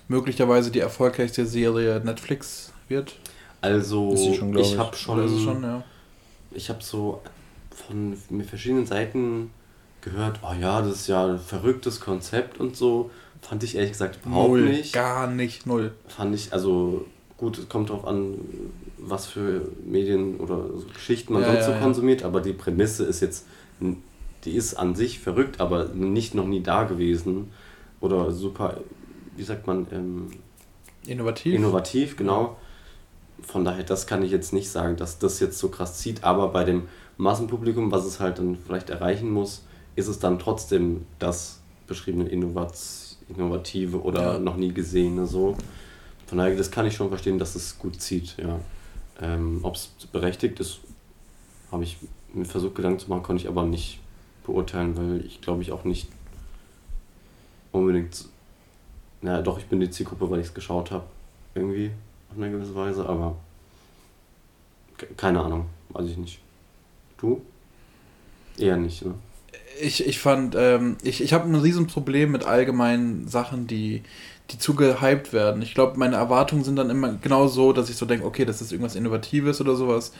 [0.08, 3.18] möglicherweise die erfolgreichste Serie Netflix wird.
[3.62, 5.84] Also schon, ich habe schon, schon ja.
[6.50, 7.22] ich habe so
[7.70, 8.18] von
[8.48, 9.52] verschiedenen Seiten
[10.04, 13.10] gehört, oh ja, das ist ja ein verrücktes Konzept und so.
[13.42, 14.94] Fand ich ehrlich gesagt überhaupt null, nicht.
[14.94, 15.92] Gar nicht, null.
[16.08, 17.06] Fand ich, also
[17.38, 18.36] gut, es kommt darauf an,
[18.98, 23.20] was für Medien oder Geschichten man ja, sonst so ja, konsumiert, aber die Prämisse ist
[23.20, 23.46] jetzt,
[24.46, 27.52] die ist an sich verrückt, aber nicht noch nie da gewesen
[28.00, 28.78] oder super
[29.36, 30.32] wie sagt man, ähm,
[31.06, 31.54] innovativ.
[31.54, 32.58] Innovativ, genau.
[33.42, 36.50] Von daher, das kann ich jetzt nicht sagen, dass das jetzt so krass zieht, aber
[36.50, 36.84] bei dem
[37.18, 39.66] Massenpublikum, was es halt dann vielleicht erreichen muss,
[39.96, 42.74] ist es dann trotzdem das beschriebene Innovat
[43.30, 44.40] Innovative oder ja.
[44.40, 45.56] noch nie gesehene so.
[46.28, 48.60] Von daher, das kann ich schon verstehen, dass es gut zieht, ja.
[49.22, 50.80] Ähm, Ob es berechtigt ist,
[51.72, 51.98] habe ich
[52.34, 54.00] mir versucht, Gedanken zu machen, konnte ich aber nicht
[54.46, 56.10] beurteilen, weil ich glaube ich auch nicht
[57.72, 58.26] unbedingt
[59.24, 61.06] ja, doch, ich bin die Zielgruppe, weil ich es geschaut habe.
[61.56, 61.92] Irgendwie,
[62.30, 63.38] auf eine gewisse Weise, aber
[65.16, 66.40] keine Ahnung, weiß ich nicht.
[67.18, 67.42] Du?
[68.58, 69.14] Eher nicht, ne?
[69.82, 74.04] Ich, ich fand, ähm, ich, ich habe ein Riesenproblem mit allgemeinen Sachen, die,
[74.52, 75.62] die zu gehypt werden.
[75.62, 78.62] Ich glaube, meine Erwartungen sind dann immer genau so, dass ich so denke, okay, das
[78.62, 80.14] ist irgendwas Innovatives oder sowas.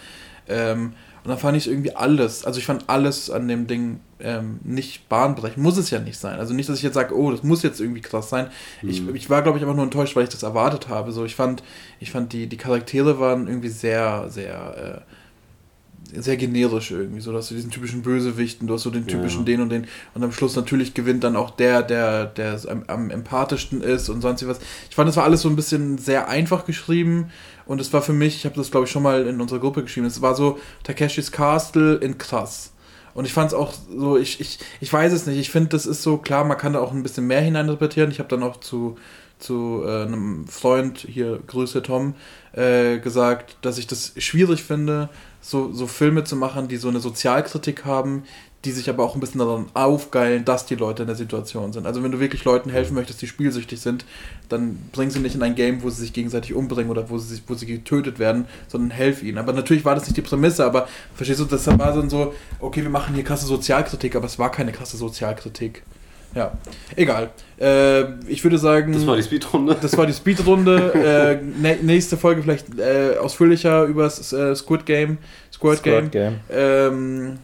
[0.48, 4.60] Ähm, und dann fand ich irgendwie alles, also ich fand alles an dem Ding ähm,
[4.64, 5.64] nicht bahnbrechend.
[5.64, 6.38] Muss es ja nicht sein.
[6.38, 8.48] Also nicht, dass ich jetzt sage, oh, das muss jetzt irgendwie krass sein.
[8.82, 8.90] Mhm.
[8.90, 11.14] Ich, ich war, glaube ich, einfach nur enttäuscht, weil ich das erwartet habe.
[11.14, 11.64] So, ich fand,
[12.02, 15.14] ich fand die, die Charaktere waren irgendwie sehr, sehr, äh,
[16.18, 17.22] sehr generisch irgendwie.
[17.22, 19.46] So, dass du diesen typischen Bösewichten, du hast so den typischen ja.
[19.46, 19.88] den und den.
[20.14, 24.22] Und am Schluss natürlich gewinnt dann auch der, der, der am, am empathischsten ist und
[24.22, 24.60] sonst was.
[24.90, 27.32] Ich fand, das war alles so ein bisschen sehr einfach geschrieben.
[27.66, 29.84] Und es war für mich, ich habe das glaube ich schon mal in unserer Gruppe
[29.84, 32.74] geschrieben, es war so Takeshis Castle in krass.
[33.14, 35.86] Und ich fand es auch so, ich, ich, ich weiß es nicht, ich finde, das
[35.86, 38.12] ist so klar, man kann da auch ein bisschen mehr hineininterpretieren.
[38.12, 38.98] Ich habe dann auch zu,
[39.38, 42.16] zu äh, einem Freund, hier Grüße Tom,
[42.54, 45.10] äh, gesagt, dass ich das schwierig finde,
[45.44, 48.24] so, so Filme zu machen, die so eine Sozialkritik haben,
[48.64, 51.86] die sich aber auch ein bisschen daran aufgeilen, dass die Leute in der Situation sind.
[51.86, 54.06] Also wenn du wirklich Leuten helfen möchtest, die spielsüchtig sind,
[54.48, 57.42] dann bring sie nicht in ein Game, wo sie sich gegenseitig umbringen oder wo sie,
[57.46, 59.38] wo sie getötet werden, sondern helf ihnen.
[59.38, 62.82] Aber natürlich war das nicht die Prämisse, aber verstehst du, das war dann so, okay,
[62.82, 65.84] wir machen hier krasse Sozialkritik, aber es war keine krasse Sozialkritik.
[66.36, 66.52] Ja,
[66.96, 67.30] egal.
[67.60, 68.94] Äh, ich würde sagen.
[68.94, 69.78] Das war die Speedrunde.
[69.80, 71.40] Das war die Speedrunde.
[71.62, 75.18] äh, nächste Folge vielleicht äh, ausführlicher über das äh, Squid Game.
[75.52, 76.12] Squid, Squid Game.
[76.12, 76.40] Game.
[76.52, 77.40] Ähm,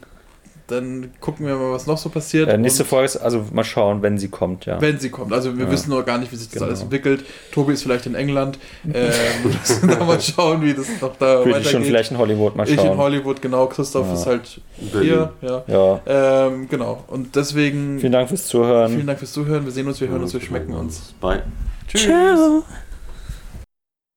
[0.70, 2.48] dann gucken wir mal, was noch so passiert.
[2.48, 4.80] Äh, nächste Folge ist, also mal schauen, wenn sie kommt, ja.
[4.80, 5.32] Wenn sie kommt.
[5.32, 5.70] Also wir Ja.
[5.70, 6.66] wissen noch gar nicht, wie sich das Genau.
[6.66, 7.24] alles entwickelt.
[7.52, 8.58] Tobi ist vielleicht in England.
[8.84, 8.92] Ähm,
[9.42, 12.56] wir müssen da mal schauen, wie das noch da Würde ich schon vielleicht in Hollywood
[12.56, 12.96] mal Ich in schauen.
[12.98, 13.66] Hollywood, genau.
[13.66, 14.14] Christoph Ja.
[14.14, 14.60] ist halt
[14.92, 15.32] hier.
[15.42, 15.64] Ja.
[15.66, 16.00] ja.
[16.46, 17.04] Ähm, genau.
[17.08, 18.92] Und deswegen Vielen Dank fürs Zuhören.
[18.92, 19.64] vielen Dank fürs Zuhören.
[19.64, 21.14] Wir sehen uns, wir hören uns, wir schmecken uns.
[21.20, 21.42] Bye.
[21.88, 22.62] Tschüss.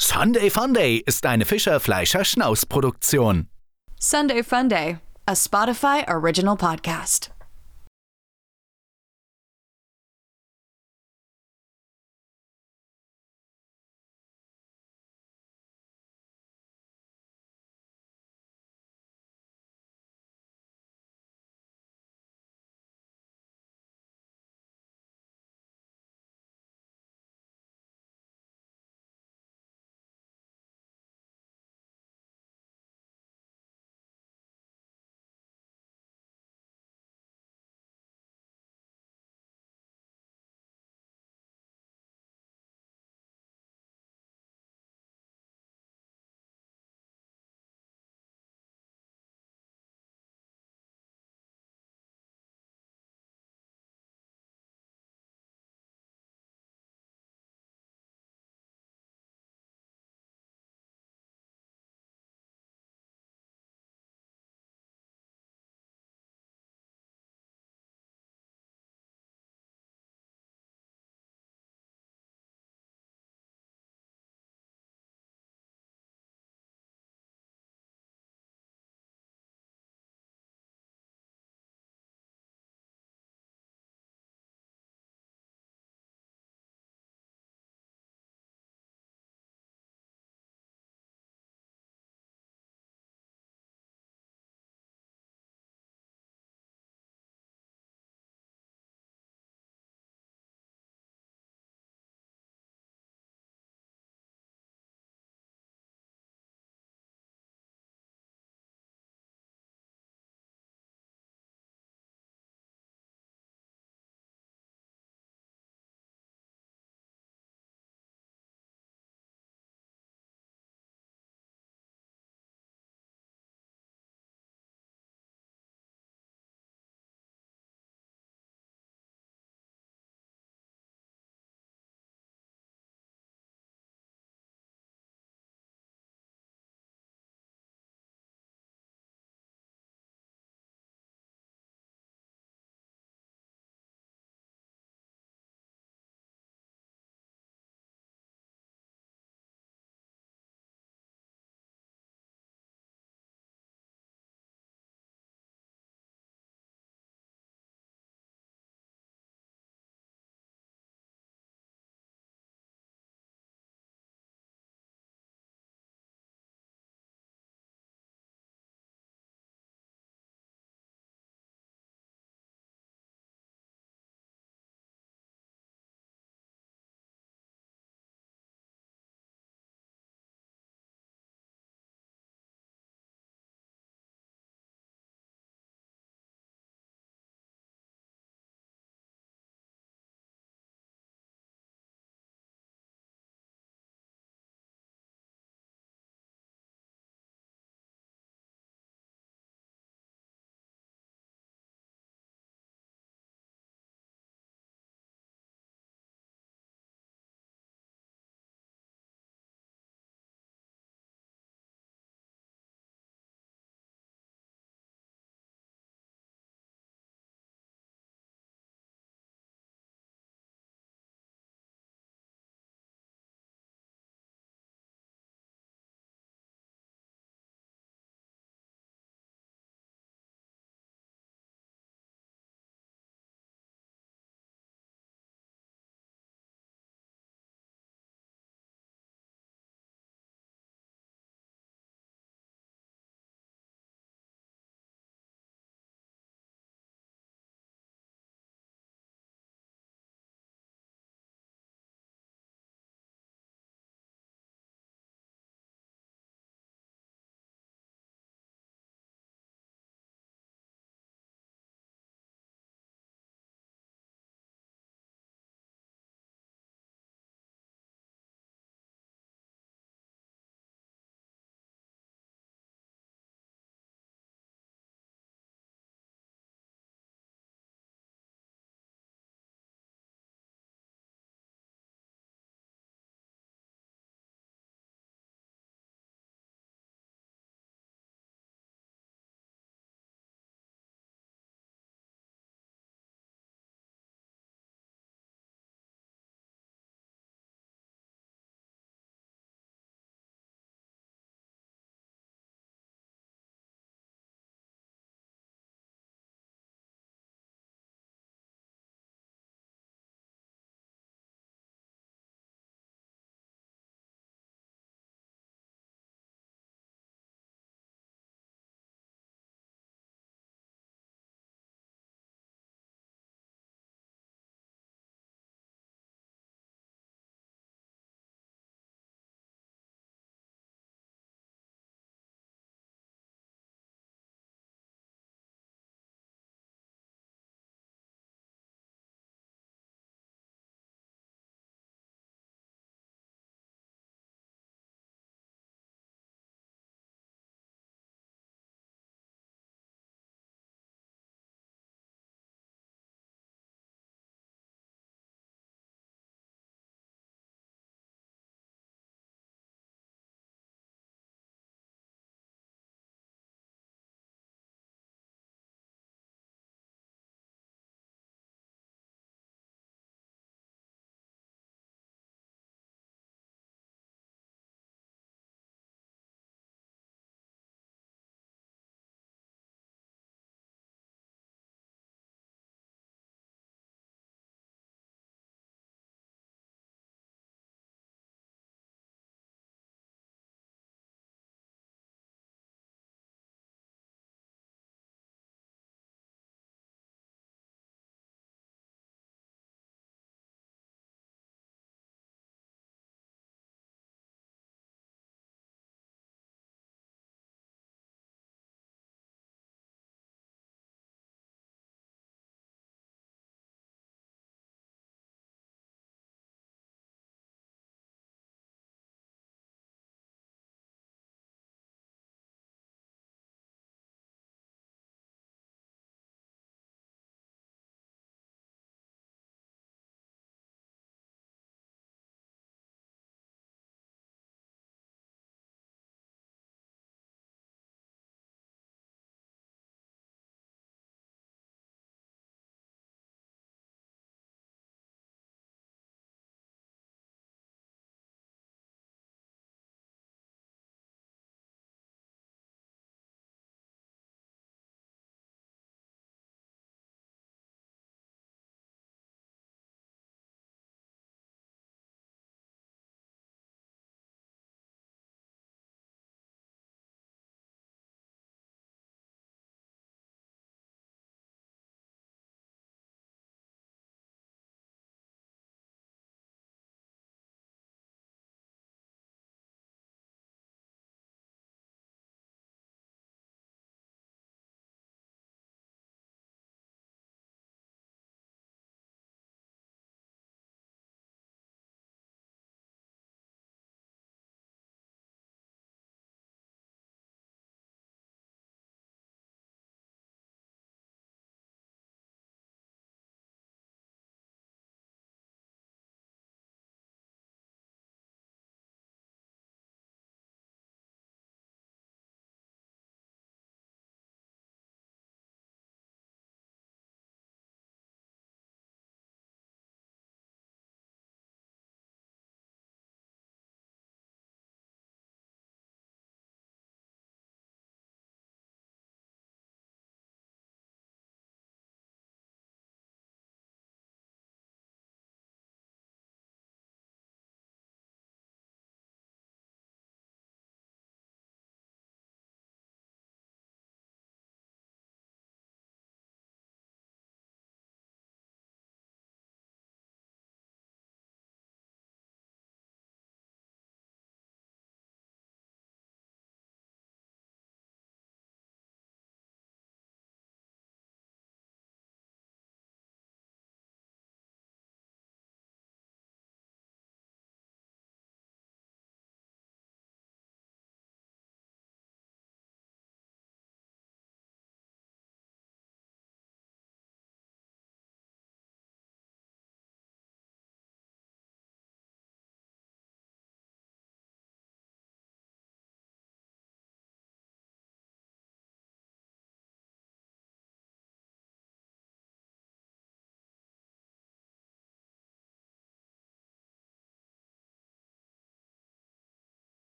[0.00, 3.48] Sunday Funday ist eine Fischer Fleischer Schnaus Produktion.
[4.00, 4.96] Sunday Funday,
[5.30, 7.28] a Spotify original podcast.